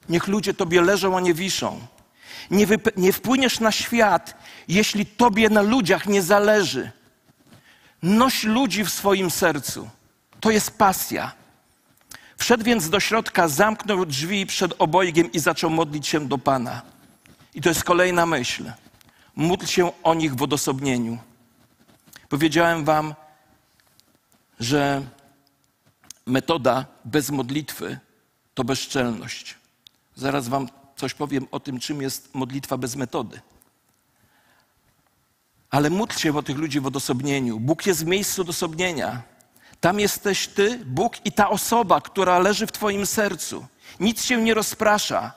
Niech 0.10 0.28
ludzie 0.28 0.54
Tobie 0.54 0.82
leżą, 0.82 1.18
a 1.18 1.20
nie 1.20 1.34
wiszą. 1.34 1.88
Nie, 2.52 2.68
nie 2.98 3.14
wpłyniesz 3.14 3.60
na 3.60 3.72
świat, 3.72 4.36
jeśli 4.68 5.06
Tobie 5.06 5.50
na 5.50 5.62
ludziach 5.62 6.06
nie 6.06 6.22
zależy. 6.22 6.92
Noś 8.04 8.44
ludzi 8.44 8.84
w 8.84 8.90
swoim 8.90 9.32
sercu. 9.32 9.90
To 10.40 10.52
jest 10.52 10.78
pasja. 10.78 11.32
Wszedł 12.38 12.64
więc 12.64 12.90
do 12.90 13.00
środka, 13.00 13.48
zamknął 13.48 14.06
drzwi 14.06 14.46
przed 14.46 14.74
obojgiem 14.80 15.32
i 15.32 15.40
zaczął 15.40 15.70
modlić 15.70 16.08
się 16.08 16.28
do 16.28 16.38
Pana. 16.38 16.82
I 17.56 17.62
to 17.62 17.70
jest 17.70 17.84
kolejna 17.84 18.26
myśl. 18.26 18.72
Módl 19.36 19.66
się 19.66 19.92
o 20.04 20.14
nich 20.14 20.36
w 20.36 20.42
odosobnieniu. 20.42 21.18
Powiedziałem 22.30 22.86
Wam, 22.86 23.16
że 24.60 25.02
metoda 26.26 26.86
bez 27.06 27.30
modlitwy 27.30 28.00
to 28.54 28.64
bezczelność. 28.64 29.56
Zaraz 30.16 30.48
Wam 30.48 30.68
coś 31.04 31.14
powiem 31.14 31.48
o 31.52 31.60
tym, 31.60 31.80
czym 31.80 32.02
jest 32.02 32.36
modlitwa 32.36 32.78
bez 32.78 32.96
metody. 32.96 33.42
Ale 35.70 35.90
módl 35.90 36.18
się 36.18 36.38
o 36.38 36.44
tych 36.44 36.58
ludzi 36.58 36.80
w 36.80 36.88
odosobnieniu. 36.88 37.60
Bóg 37.60 37.86
jest 37.86 38.04
w 38.04 38.08
miejscu 38.08 38.42
odosobnienia. 38.42 39.22
Tam 39.80 40.00
jesteś 40.00 40.48
Ty, 40.48 40.80
Bóg 40.86 41.26
i 41.26 41.32
ta 41.32 41.50
osoba, 41.50 42.02
która 42.02 42.40
leży 42.40 42.68
w 42.68 42.72
Twoim 42.72 43.06
sercu. 43.06 43.66
Nic 44.00 44.26
się 44.26 44.42
nie 44.42 44.54
rozprasza. 44.54 45.32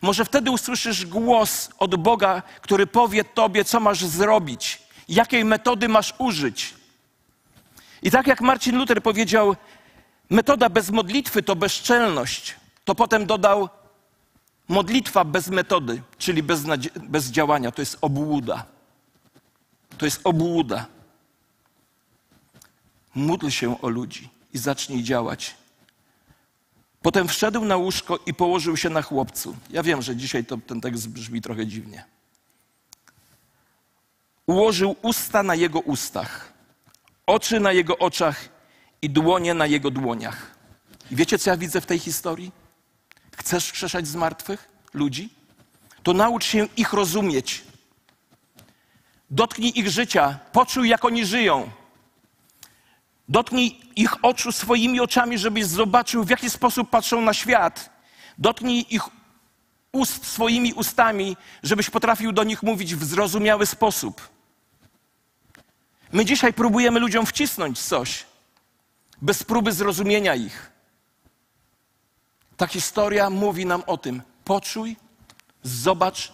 Może 0.00 0.24
wtedy 0.24 0.50
usłyszysz 0.50 1.06
głos 1.06 1.70
od 1.78 1.96
Boga, 1.96 2.42
który 2.60 2.86
powie 2.86 3.24
Tobie, 3.24 3.64
co 3.64 3.80
masz 3.80 4.04
zrobić, 4.04 4.82
jakiej 5.08 5.44
metody 5.44 5.88
masz 5.88 6.14
użyć. 6.18 6.74
I 8.02 8.10
tak 8.10 8.26
jak 8.26 8.40
Marcin 8.40 8.76
Luther 8.76 9.02
powiedział, 9.02 9.56
metoda 10.30 10.68
bez 10.68 10.90
modlitwy 10.90 11.42
to 11.42 11.56
bezczelność, 11.56 12.56
to 12.84 12.94
potem 12.94 13.26
dodał 13.26 13.68
modlitwa 14.68 15.24
bez 15.24 15.48
metody, 15.48 16.02
czyli 16.18 16.42
bez, 16.42 16.62
bez 17.08 17.30
działania, 17.30 17.72
to 17.72 17.82
jest 17.82 17.98
obłuda. 18.00 18.66
To 19.98 20.04
jest 20.04 20.20
obłuda. 20.24 20.86
Módl 23.14 23.48
się 23.48 23.80
o 23.80 23.88
ludzi 23.88 24.28
i 24.52 24.58
zacznij 24.58 25.02
działać. 25.02 25.54
Potem 27.02 27.28
wszedł 27.28 27.64
na 27.64 27.76
łóżko 27.76 28.18
i 28.26 28.34
położył 28.34 28.76
się 28.76 28.90
na 28.90 29.02
chłopcu. 29.02 29.56
Ja 29.70 29.82
wiem, 29.82 30.02
że 30.02 30.16
dzisiaj 30.16 30.44
to, 30.44 30.58
ten 30.66 30.80
tekst 30.80 31.08
brzmi 31.08 31.42
trochę 31.42 31.66
dziwnie. 31.66 32.04
Ułożył 34.46 34.96
usta 35.02 35.42
na 35.42 35.54
jego 35.54 35.80
ustach, 35.80 36.52
oczy 37.26 37.60
na 37.60 37.72
jego 37.72 37.98
oczach 37.98 38.48
i 39.02 39.10
dłonie 39.10 39.54
na 39.54 39.66
jego 39.66 39.90
dłoniach. 39.90 40.50
I 41.10 41.16
wiecie, 41.16 41.38
co 41.38 41.50
ja 41.50 41.56
widzę 41.56 41.80
w 41.80 41.86
tej 41.86 41.98
historii? 41.98 42.52
Chcesz 43.36 43.64
wskrzeszać 43.64 44.06
z 44.06 44.14
martwych 44.14 44.68
ludzi? 44.94 45.28
To 46.02 46.12
naucz 46.12 46.44
się 46.44 46.68
ich 46.76 46.92
rozumieć. 46.92 47.64
Dotknij 49.30 49.72
ich 49.74 49.88
życia, 49.88 50.38
poczuj, 50.52 50.88
jak 50.88 51.04
oni 51.04 51.26
żyją. 51.26 51.70
Dotknij 53.28 53.80
ich 53.96 54.24
oczu 54.24 54.52
swoimi 54.52 55.00
oczami, 55.00 55.38
żebyś 55.38 55.64
zobaczył, 55.64 56.24
w 56.24 56.30
jaki 56.30 56.50
sposób 56.50 56.90
patrzą 56.90 57.20
na 57.20 57.34
świat. 57.34 57.90
Dotknij 58.38 58.86
ich 58.90 59.02
ust 59.92 60.26
swoimi 60.26 60.72
ustami, 60.72 61.36
żebyś 61.62 61.90
potrafił 61.90 62.32
do 62.32 62.44
nich 62.44 62.62
mówić 62.62 62.94
w 62.94 63.04
zrozumiały 63.04 63.66
sposób. 63.66 64.28
My 66.12 66.24
dzisiaj 66.24 66.52
próbujemy 66.52 67.00
ludziom 67.00 67.26
wcisnąć 67.26 67.78
coś, 67.78 68.24
bez 69.22 69.42
próby 69.42 69.72
zrozumienia 69.72 70.34
ich. 70.34 70.71
Ta 72.62 72.66
historia 72.66 73.30
mówi 73.30 73.66
nam 73.66 73.82
o 73.86 73.96
tym. 73.96 74.22
Poczuj, 74.44 74.96
zobacz 75.62 76.32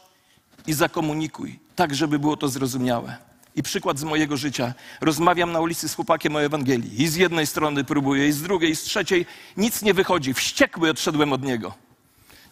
i 0.66 0.72
zakomunikuj, 0.72 1.58
tak 1.76 1.94
żeby 1.94 2.18
było 2.18 2.36
to 2.36 2.48
zrozumiałe. 2.48 3.16
I 3.56 3.62
przykład 3.62 3.98
z 3.98 4.04
mojego 4.04 4.36
życia. 4.36 4.74
Rozmawiam 5.00 5.52
na 5.52 5.60
ulicy 5.60 5.88
z 5.88 5.94
chłopakiem 5.94 6.36
o 6.36 6.42
Ewangelii. 6.42 7.02
I 7.02 7.08
z 7.08 7.16
jednej 7.16 7.46
strony 7.46 7.84
próbuję, 7.84 8.28
i 8.28 8.32
z 8.32 8.42
drugiej, 8.42 8.70
i 8.70 8.76
z 8.76 8.82
trzeciej. 8.82 9.26
Nic 9.56 9.82
nie 9.82 9.94
wychodzi. 9.94 10.34
Wściekły 10.34 10.90
odszedłem 10.90 11.32
od 11.32 11.42
niego. 11.42 11.74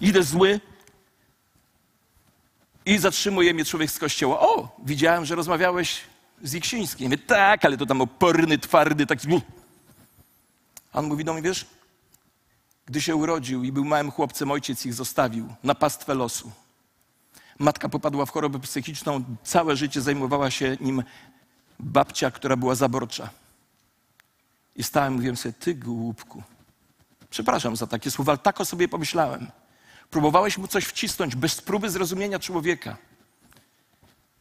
Idę 0.01 0.23
zły. 0.23 0.61
I 2.87 2.99
zatrzymuje 2.99 3.55
mnie 3.55 3.65
człowiek 3.65 3.91
z 3.91 3.99
kościoła. 3.99 4.41
O, 4.41 4.77
widziałem, 4.85 5.25
że 5.25 5.35
rozmawiałeś 5.35 6.01
z 6.43 6.55
Iksińskim. 6.55 7.07
Mówię, 7.07 7.19
tak, 7.19 7.65
ale 7.65 7.77
to 7.77 7.87
tam 7.87 8.01
oporny, 8.01 8.59
twardy, 8.59 9.07
taki... 9.07 9.29
A 10.93 10.99
on 10.99 11.07
mówi 11.07 11.25
do 11.25 11.33
mnie, 11.33 11.43
wiesz, 11.43 11.67
gdy 12.87 13.01
się 13.01 13.17
urodził 13.17 13.65
i 13.65 13.73
był 13.73 13.85
małym 13.85 14.11
chłopcem, 14.11 14.51
ojciec 14.51 14.87
ich 14.87 14.95
zostawił 14.95 15.55
na 15.63 15.75
pastwę 15.75 16.15
losu. 16.15 16.53
Matka 17.59 17.89
popadła 17.89 18.27
w 18.27 18.31
chorobę 18.31 18.59
psychiczną, 18.61 19.25
całe 19.45 19.77
życie 19.77 20.01
zajmowała 20.01 20.51
się 20.51 20.77
nim 20.81 21.03
babcia, 21.81 22.31
która 22.31 22.57
była 22.57 22.75
zaborcza. 22.75 23.31
I 24.77 24.83
stałem, 24.83 25.13
mówiłem 25.13 25.37
sobie, 25.37 25.53
ty 25.53 25.75
głupku. 25.75 26.43
Przepraszam 27.31 27.77
za 27.77 27.87
takie 27.87 28.11
słowa, 28.11 28.33
ale 28.33 28.39
tak 28.39 28.61
o 28.61 28.65
sobie 28.65 28.89
pomyślałem. 28.89 29.47
Próbowałeś 30.11 30.59
mu 30.59 30.69
coś 30.69 30.85
wcisnąć 30.85 31.37
bez 31.37 31.61
próby 31.61 31.91
zrozumienia 31.91 32.39
człowieka. 32.39 32.97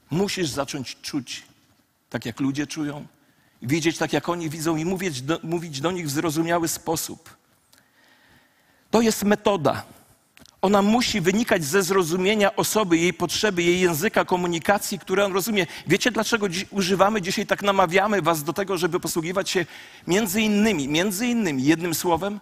Musisz 0.09 0.49
zacząć 0.49 0.97
czuć 1.01 1.43
tak, 2.09 2.25
jak 2.25 2.39
ludzie 2.39 2.67
czują, 2.67 3.05
widzieć 3.61 3.97
tak, 3.97 4.13
jak 4.13 4.29
oni 4.29 4.49
widzą 4.49 4.75
i 4.75 4.85
mówić 4.85 5.21
do, 5.21 5.39
mówić 5.43 5.81
do 5.81 5.91
nich 5.91 6.07
w 6.07 6.09
zrozumiały 6.09 6.67
sposób. 6.67 7.35
To 8.95 9.01
jest 9.01 9.23
metoda. 9.23 9.83
Ona 10.61 10.81
musi 10.81 11.21
wynikać 11.21 11.63
ze 11.63 11.83
zrozumienia 11.83 12.55
osoby, 12.55 12.97
jej 12.97 13.13
potrzeby, 13.13 13.63
jej 13.63 13.79
języka 13.79 14.25
komunikacji, 14.25 14.99
które 14.99 15.25
on 15.25 15.33
rozumie. 15.33 15.67
Wiecie, 15.87 16.11
dlaczego 16.11 16.49
dziś 16.49 16.65
używamy 16.71 17.21
dzisiaj, 17.21 17.45
tak 17.45 17.61
namawiamy 17.61 18.21
was 18.21 18.43
do 18.43 18.53
tego, 18.53 18.77
żeby 18.77 18.99
posługiwać 18.99 19.49
się 19.49 19.65
między 20.07 20.41
innymi, 20.41 20.87
między 20.87 21.27
innymi 21.27 21.63
jednym 21.63 21.95
słowem? 21.95 22.39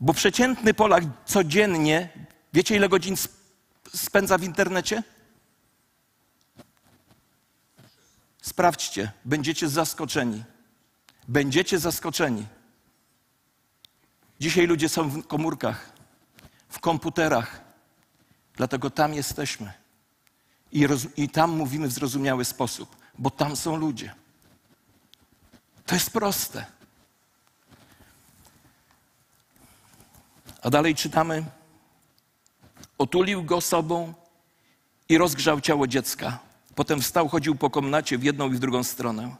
Bo 0.00 0.14
przeciętny 0.14 0.74
Polak 0.74 1.04
codziennie, 1.26 2.08
wiecie 2.52 2.76
ile 2.76 2.88
godzin 2.88 3.16
spędza 3.94 4.38
w 4.38 4.44
internecie? 4.44 5.02
Sprawdźcie, 8.42 9.12
będziecie 9.24 9.68
zaskoczeni. 9.68 10.44
Będziecie 11.28 11.78
zaskoczeni. 11.78 12.46
Dzisiaj 14.44 14.66
ludzie 14.66 14.88
są 14.88 15.08
w 15.08 15.26
komórkach 15.26 15.92
w 16.68 16.80
komputerach. 16.80 17.60
Dlatego 18.56 18.90
tam 18.90 19.14
jesteśmy. 19.14 19.72
I, 20.72 20.86
roz, 20.86 21.06
I, 21.16 21.28
tam 21.28 21.50
mówimy 21.50 21.88
w 21.88 21.92
zrozumiały 21.92 22.44
sposób, 22.44 22.96
bo 23.18 23.30
tam 23.30 23.56
są 23.56 23.76
ludzie. 23.76 24.14
To 25.86 25.94
jest 25.94 26.10
proste. 26.10 26.66
A 30.62 30.70
dalej 30.70 30.94
czytamy: 30.94 31.44
Otulił 32.98 33.44
go 33.44 33.60
sobą 33.60 34.14
i 35.08 35.18
rozgrzał 35.18 35.60
ciało 35.60 35.86
dziecka. 35.86 36.38
Potem 36.74 37.00
wstał, 37.00 37.28
chodził 37.28 37.54
po 37.54 37.70
komnacie 37.70 38.18
w 38.18 38.24
jedną 38.24 38.52
i 38.52 38.54
w 38.54 38.58
drugą 38.58 38.84
stronę. 38.84 39.36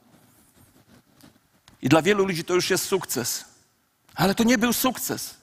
I 1.82 1.88
dla 1.88 2.02
wielu 2.02 2.24
ludzi 2.24 2.44
to 2.44 2.54
już 2.54 2.70
jest 2.70 2.84
sukces. 2.84 3.53
Ale 4.14 4.34
to 4.34 4.44
nie 4.44 4.58
był 4.58 4.72
sukces. 4.72 5.36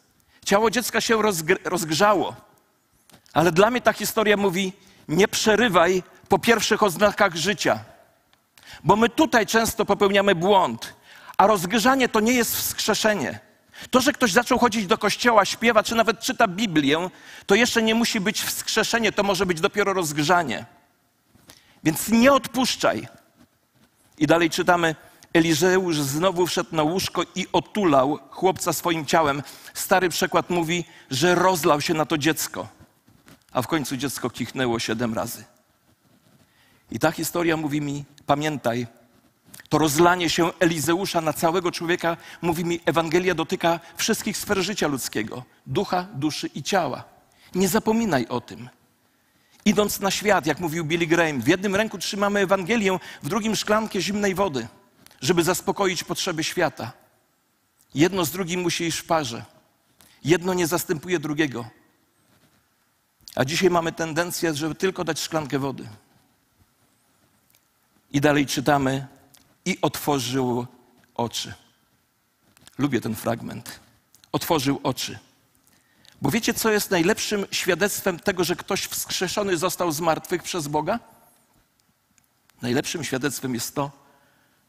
Ciało 0.46 0.72
dziecka 0.72 1.02
się 1.02 1.22
rozgrzało. 1.64 2.36
Ale 3.34 3.52
dla 3.52 3.72
mnie 3.72 3.82
ta 3.82 3.94
historia 3.94 4.38
mówi: 4.38 4.74
nie 5.08 5.28
przerywaj 5.28 6.04
po 6.30 6.40
pierwszych 6.40 6.84
oznakach 6.84 7.36
życia. 7.36 7.80
Bo 8.84 8.96
my 8.96 9.10
tutaj 9.10 9.46
często 9.46 9.86
popełniamy 9.86 10.36
błąd, 10.36 10.94
a 11.38 11.48
rozgrzanie 11.48 12.10
to 12.10 12.20
nie 12.20 12.34
jest 12.34 12.56
wskrzeszenie. 12.56 13.40
To, 13.92 14.02
że 14.02 14.14
ktoś 14.14 14.32
zaczął 14.32 14.60
chodzić 14.60 14.88
do 14.88 14.98
kościoła, 14.98 15.46
śpiewa, 15.46 15.84
czy 15.84 15.96
nawet 15.96 16.20
czyta 16.20 16.48
Biblię, 16.48 17.10
to 17.46 17.56
jeszcze 17.56 17.82
nie 17.82 17.96
musi 17.96 18.20
być 18.20 18.42
wskrzeszenie, 18.42 19.12
to 19.12 19.24
może 19.24 19.46
być 19.46 19.62
dopiero 19.62 19.94
rozgrzanie. 19.94 20.66
Więc 21.84 22.10
nie 22.10 22.34
odpuszczaj. 22.34 23.08
I 24.18 24.28
dalej 24.28 24.50
czytamy, 24.50 24.96
Elizeusz 25.34 26.00
znowu 26.00 26.48
wszedł 26.48 26.76
na 26.76 26.84
łóżko 26.84 27.24
i 27.36 27.48
otulał 27.54 28.20
chłopca 28.30 28.74
swoim 28.74 29.06
ciałem. 29.06 29.44
Stary 29.74 30.10
przekład 30.10 30.50
mówi, 30.50 30.86
że 31.12 31.36
rozlał 31.36 31.82
się 31.82 31.94
na 31.94 32.06
to 32.06 32.18
dziecko. 32.18 32.68
A 33.52 33.62
w 33.62 33.68
końcu 33.68 33.98
dziecko 33.98 34.30
kichnęło 34.30 34.80
siedem 34.80 35.14
razy. 35.14 35.44
I 36.92 37.00
ta 37.00 37.12
historia 37.12 37.58
mówi 37.58 37.82
mi, 37.82 38.06
pamiętaj, 38.26 38.88
to 39.70 39.78
rozlanie 39.78 40.30
się 40.30 40.52
Elizeusza 40.60 41.22
na 41.22 41.34
całego 41.34 41.72
człowieka, 41.72 42.18
mówi 42.42 42.66
mi, 42.66 42.80
Ewangelia 42.86 43.36
dotyka 43.36 43.80
wszystkich 43.98 44.38
sfer 44.38 44.62
życia 44.62 44.88
ludzkiego 44.88 45.44
ducha, 45.68 46.08
duszy 46.14 46.48
i 46.48 46.64
ciała. 46.64 47.04
Nie 47.56 47.68
zapominaj 47.68 48.28
o 48.28 48.42
tym. 48.42 48.70
Idąc 49.66 50.00
na 50.00 50.12
świat, 50.12 50.46
jak 50.46 50.60
mówił 50.60 50.86
Billy 50.86 51.08
Graham, 51.08 51.42
w 51.42 51.48
jednym 51.48 51.76
ręku 51.76 51.98
trzymamy 51.98 52.40
Ewangelię, 52.40 53.00
w 53.24 53.30
drugim 53.30 53.56
szklankę 53.56 54.02
zimnej 54.02 54.36
wody, 54.36 54.68
żeby 55.22 55.44
zaspokoić 55.44 56.04
potrzeby 56.04 56.44
świata. 56.44 56.92
Jedno 57.94 58.26
z 58.26 58.32
drugim 58.32 58.62
musi 58.62 58.84
iść 58.84 58.98
w 58.98 59.06
parze. 59.06 59.46
Jedno 60.24 60.54
nie 60.54 60.68
zastępuje 60.68 61.20
drugiego. 61.20 61.70
A 63.36 63.46
dzisiaj 63.46 63.70
mamy 63.70 63.92
tendencję, 63.92 64.54
żeby 64.54 64.76
tylko 64.76 65.04
dać 65.04 65.20
szklankę 65.20 65.60
wody. 65.60 65.88
I 68.12 68.22
dalej 68.22 68.46
czytamy, 68.46 69.08
i 69.66 69.78
otworzył 69.82 70.68
oczy. 71.16 71.54
Lubię 72.78 73.02
ten 73.02 73.16
fragment. 73.16 73.80
Otworzył 74.32 74.80
oczy. 74.84 75.20
Bo 76.22 76.32
wiecie, 76.32 76.54
co 76.54 76.72
jest 76.72 76.92
najlepszym 76.92 77.46
świadectwem 77.52 78.20
tego, 78.20 78.44
że 78.44 78.56
ktoś 78.56 78.86
wskrzeszony 78.86 79.58
został 79.58 79.92
z 79.92 80.00
martwych 80.00 80.44
przez 80.44 80.68
Boga? 80.68 81.00
Najlepszym 82.62 83.04
świadectwem 83.04 83.54
jest 83.54 83.76
to, 83.76 84.01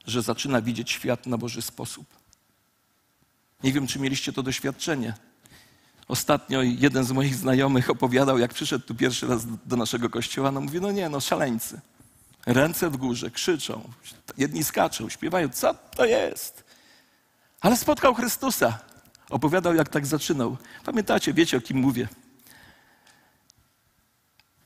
że 0.07 0.23
zaczyna 0.23 0.63
widzieć 0.63 0.91
świat 0.91 1.27
na 1.27 1.39
Boży 1.39 1.63
sposób. 1.63 2.07
Nie 3.63 3.73
wiem, 3.73 3.87
czy 3.87 3.99
mieliście 3.99 4.33
to 4.33 4.43
doświadczenie. 4.43 5.15
Ostatnio 6.09 6.63
jeden 6.63 7.05
z 7.05 7.13
moich 7.13 7.35
znajomych 7.35 7.91
opowiadał, 7.91 8.39
jak 8.39 8.55
przyszedł 8.55 8.87
tu 8.87 8.95
pierwszy 8.95 9.27
raz 9.27 9.47
do 9.67 9.77
naszego 9.77 10.11
kościoła. 10.11 10.51
No 10.51 10.61
mówi, 10.61 10.81
no 10.81 10.93
nie, 10.93 11.09
no 11.09 11.21
szaleńcy. 11.21 11.81
Ręce 12.47 12.91
w 12.91 12.97
górze, 12.97 13.31
krzyczą, 13.31 13.91
jedni 14.39 14.65
skaczą, 14.65 15.09
śpiewają, 15.09 15.49
co 15.49 15.75
to 15.75 16.05
jest? 16.05 16.65
Ale 17.61 17.77
spotkał 17.77 18.15
Chrystusa. 18.15 18.79
Opowiadał, 19.31 19.75
jak 19.75 19.89
tak 19.89 20.07
zaczynał. 20.07 20.57
Pamiętacie, 20.85 21.33
wiecie, 21.33 21.57
o 21.57 21.61
kim 21.61 21.77
mówię. 21.77 22.09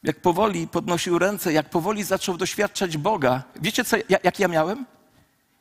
Jak 0.03 0.21
powoli 0.21 0.69
podnosił 0.69 1.19
ręce, 1.19 1.53
jak 1.53 1.71
powoli 1.71 2.05
zaczął 2.05 2.37
doświadczać 2.37 2.97
Boga. 2.97 3.43
Wiecie, 3.63 3.85
co, 3.85 3.97
jak 4.09 4.39
ja 4.39 4.49
miałem? 4.49 4.87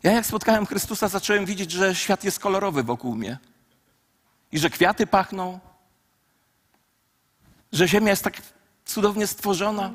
Ja 0.06 0.12
jak 0.12 0.26
spotkałem 0.26 0.66
Chrystusa, 0.66 1.08
zacząłem 1.08 1.46
widzieć, 1.46 1.72
że 1.72 1.96
świat 1.96 2.24
jest 2.24 2.40
kolorowy 2.40 2.84
wokół 2.84 3.16
mnie. 3.16 3.38
I 4.52 4.60
że 4.60 4.70
kwiaty 4.70 5.08
pachną, 5.08 5.60
że 7.72 7.88
ziemia 7.88 8.10
jest 8.10 8.24
tak 8.24 8.42
cudownie 8.86 9.28
stworzona. 9.28 9.92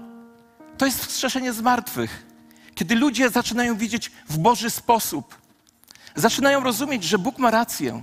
To 0.79 0.87
jest 0.87 1.05
wskrzeszenie 1.05 1.53
z 1.53 1.61
martwych. 1.61 2.27
Kiedy 2.75 2.95
ludzie 2.95 3.31
zaczynają 3.31 3.77
widzieć 3.77 4.13
w 4.29 4.39
Boży 4.39 4.71
sposób, 4.71 5.39
zaczynają 6.15 6.65
rozumieć, 6.65 7.05
że 7.05 7.19
Bóg 7.19 7.39
ma 7.39 7.51
rację, 7.51 8.03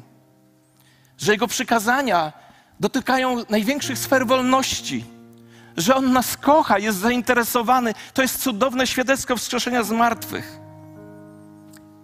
że 1.18 1.32
Jego 1.32 1.48
przykazania 1.48 2.34
dotykają 2.80 3.44
największych 3.50 4.00
sfer 4.00 4.28
wolności, 4.28 5.06
że 5.78 5.96
On 5.96 6.14
nas 6.14 6.38
kocha, 6.38 6.80
jest 6.80 6.98
zainteresowany. 6.98 7.94
To 8.14 8.22
jest 8.22 8.42
cudowne 8.42 8.88
świadectwo 8.88 9.38
wskrzeszenia 9.38 9.84
z 9.84 9.92
martwych. 9.92 10.67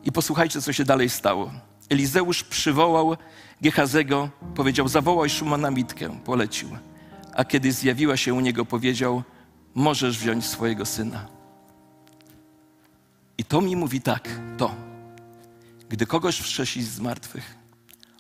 I 0.04 0.12
posłuchajcie, 0.12 0.62
co 0.62 0.74
się 0.74 0.84
dalej 0.84 1.10
stało. 1.10 1.52
Elizeusz 1.90 2.44
przywołał 2.44 3.18
Gehazego, 3.62 4.30
powiedział: 4.56 4.88
Zawołaj 4.88 5.30
Szumana 5.30 5.72
Mitkę, 5.72 6.20
polecił. 6.26 6.70
A 7.34 7.46
kiedy 7.46 7.72
zjawiła 7.72 8.18
się 8.18 8.34
u 8.34 8.40
niego, 8.40 8.66
powiedział: 8.66 9.24
możesz 9.76 10.20
wziąć 10.20 10.46
swojego 10.46 10.86
syna. 10.86 11.28
I 13.38 13.44
to 13.44 13.62
mi 13.62 13.76
mówi 13.76 14.02
tak, 14.02 14.30
to. 14.58 14.76
Gdy 15.90 16.06
kogoś 16.06 16.40
wskrzesisz 16.40 16.86
z 16.86 17.00
martwych, 17.00 17.56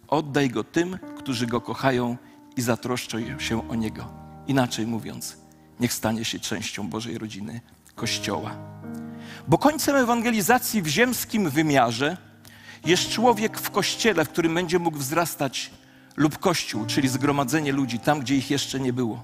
oddaj 0.07 0.49
go 0.49 0.63
tym, 0.63 0.97
którzy 1.17 1.47
go 1.47 1.61
kochają 1.61 2.17
i 2.57 2.61
zatroszczą 2.61 3.39
się 3.39 3.69
o 3.69 3.75
niego. 3.75 4.07
Inaczej 4.47 4.87
mówiąc, 4.87 5.37
niech 5.79 5.93
stanie 5.93 6.25
się 6.25 6.39
częścią 6.39 6.89
Bożej 6.89 7.17
rodziny, 7.17 7.61
Kościoła. 7.95 8.55
Bo 9.47 9.57
końcem 9.57 9.95
ewangelizacji 9.95 10.81
w 10.81 10.87
ziemskim 10.87 11.49
wymiarze 11.49 12.17
jest 12.85 13.09
człowiek 13.09 13.59
w 13.59 13.71
kościele, 13.71 14.25
w 14.25 14.29
którym 14.29 14.53
będzie 14.53 14.79
mógł 14.79 14.97
wzrastać, 14.97 15.71
lub 16.17 16.37
kościół, 16.37 16.85
czyli 16.85 17.07
zgromadzenie 17.07 17.71
ludzi 17.71 17.99
tam, 17.99 18.19
gdzie 18.19 18.35
ich 18.35 18.51
jeszcze 18.51 18.79
nie 18.79 18.93
było. 18.93 19.23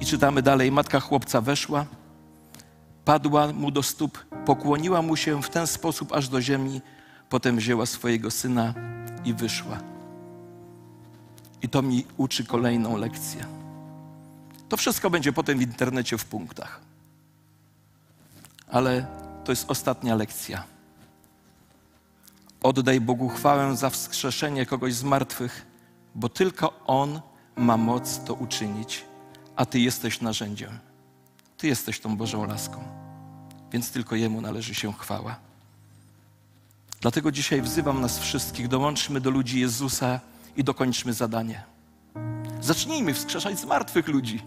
I 0.00 0.06
czytamy 0.06 0.42
dalej: 0.42 0.72
Matka 0.72 1.00
chłopca 1.00 1.40
weszła, 1.40 1.86
padła 3.04 3.52
mu 3.52 3.70
do 3.70 3.82
stóp, 3.82 4.24
pokłoniła 4.44 5.02
mu 5.02 5.16
się 5.16 5.42
w 5.42 5.48
ten 5.48 5.66
sposób 5.66 6.12
aż 6.12 6.28
do 6.28 6.40
ziemi, 6.40 6.80
potem 7.28 7.56
wzięła 7.56 7.86
swojego 7.86 8.30
syna 8.30 8.74
i 9.24 9.34
wyszła. 9.34 9.78
I 11.62 11.68
to 11.68 11.82
mi 11.82 12.06
uczy 12.16 12.44
kolejną 12.44 12.96
lekcję. 12.96 13.44
To 14.68 14.76
wszystko 14.76 15.10
będzie 15.10 15.32
potem 15.32 15.58
w 15.58 15.62
internecie 15.62 16.18
w 16.18 16.24
punktach. 16.24 16.80
Ale 18.68 19.06
to 19.44 19.52
jest 19.52 19.70
ostatnia 19.70 20.14
lekcja. 20.14 20.64
Oddaj 22.62 23.00
Bogu 23.00 23.28
chwałę 23.28 23.76
za 23.76 23.90
wskrzeszenie 23.90 24.66
kogoś 24.66 24.94
z 24.94 25.02
martwych, 25.02 25.66
bo 26.14 26.28
tylko 26.28 26.84
On 26.86 27.20
ma 27.56 27.76
moc 27.76 28.24
to 28.24 28.34
uczynić 28.34 29.04
a 29.56 29.66
Ty 29.66 29.80
jesteś 29.80 30.20
narzędziem. 30.20 30.78
Ty 31.56 31.66
jesteś 31.66 32.00
tą 32.00 32.16
Bożą 32.16 32.46
laską, 32.46 32.84
więc 33.72 33.90
tylko 33.90 34.16
Jemu 34.16 34.40
należy 34.40 34.74
się 34.74 34.92
chwała. 34.92 35.36
Dlatego 37.00 37.32
dzisiaj 37.32 37.62
wzywam 37.62 38.00
nas 38.00 38.18
wszystkich, 38.18 38.68
dołączmy 38.68 39.20
do 39.20 39.30
ludzi 39.30 39.60
Jezusa 39.60 40.20
i 40.56 40.64
dokończmy 40.64 41.12
zadanie. 41.12 41.62
Zacznijmy 42.60 43.14
wskrzeszać 43.14 43.64
martwych 43.64 44.08
ludzi. 44.08 44.42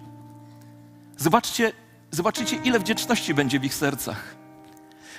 Zobaczcie, 1.18 1.72
zobaczycie, 2.12 2.56
ile 2.56 2.80
wdzięczności 2.80 3.34
będzie 3.34 3.60
w 3.60 3.64
ich 3.66 3.76
sercach. 3.76 4.36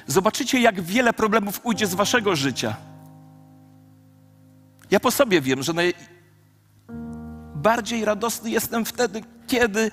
Zobaczycie, 0.07 0.61
jak 0.61 0.81
wiele 0.81 1.13
problemów 1.13 1.61
ujdzie 1.63 1.87
z 1.87 1.95
waszego 1.95 2.37
życia. 2.37 2.77
Ja 4.91 5.01
po 5.01 5.11
sobie 5.11 5.41
wiem, 5.41 5.63
że 5.63 5.73
naj, 5.73 5.95
bardziej 7.55 8.05
radosny 8.05 8.51
jestem 8.51 8.85
wtedy, 8.85 9.23
kiedy 9.47 9.91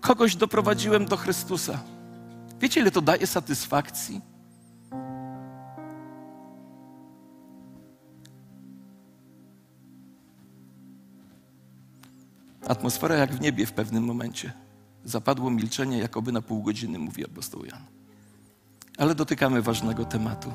kogoś 0.00 0.36
doprowadziłem 0.36 1.04
do 1.06 1.16
Chrystusa. 1.16 1.78
Wiecie, 2.60 2.80
ile 2.80 2.90
to 2.90 3.00
daje 3.00 3.26
satysfakcji? 3.26 4.20
Atmosfera 12.68 13.14
jak 13.14 13.34
w 13.34 13.40
niebie 13.40 13.66
w 13.66 13.72
pewnym 13.72 14.04
momencie. 14.04 14.52
Zapadło 15.10 15.50
milczenie, 15.50 15.98
jakoby 15.98 16.32
na 16.32 16.42
pół 16.42 16.62
godziny, 16.62 16.98
mówi 16.98 17.24
apostoł 17.24 17.64
Jan. 17.64 17.82
Ale 18.98 19.14
dotykamy 19.14 19.62
ważnego 19.62 20.04
tematu. 20.04 20.52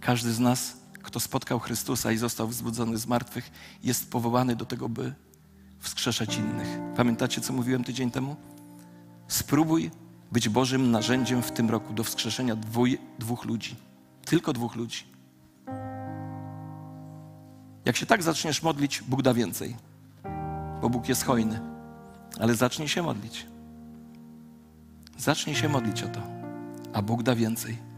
Każdy 0.00 0.32
z 0.32 0.40
nas 0.40 0.80
kto 1.02 1.20
spotkał 1.20 1.58
Chrystusa 1.58 2.12
i 2.12 2.16
został 2.16 2.48
wzbudzony 2.48 2.98
z 2.98 3.06
martwych, 3.06 3.50
jest 3.84 4.10
powołany 4.10 4.56
do 4.56 4.64
tego, 4.64 4.88
by 4.88 5.14
wskrzeszać 5.78 6.36
innych. 6.36 6.78
Pamiętacie, 6.96 7.40
co 7.40 7.52
mówiłem 7.52 7.84
tydzień 7.84 8.10
temu? 8.10 8.36
Spróbuj 9.28 9.90
być 10.32 10.48
Bożym 10.48 10.90
narzędziem 10.90 11.42
w 11.42 11.52
tym 11.52 11.70
roku 11.70 11.92
do 11.92 12.04
wskrzeszenia 12.04 12.56
dwój, 12.56 12.98
dwóch 13.18 13.44
ludzi. 13.44 13.76
Tylko 14.24 14.52
dwóch 14.52 14.76
ludzi. 14.76 15.04
Jak 17.84 17.96
się 17.96 18.06
tak 18.06 18.22
zaczniesz 18.22 18.62
modlić, 18.62 19.02
Bóg 19.02 19.22
da 19.22 19.34
więcej, 19.34 19.76
bo 20.82 20.90
Bóg 20.90 21.08
jest 21.08 21.24
hojny. 21.24 21.60
Ale 22.40 22.54
zacznij 22.54 22.88
się 22.88 23.02
modlić. 23.02 23.46
Zacznij 25.20 25.56
się 25.56 25.68
modlić 25.68 26.02
o 26.02 26.08
to, 26.08 26.20
a 26.92 27.02
Bóg 27.02 27.22
da 27.22 27.34
więcej. 27.34 27.89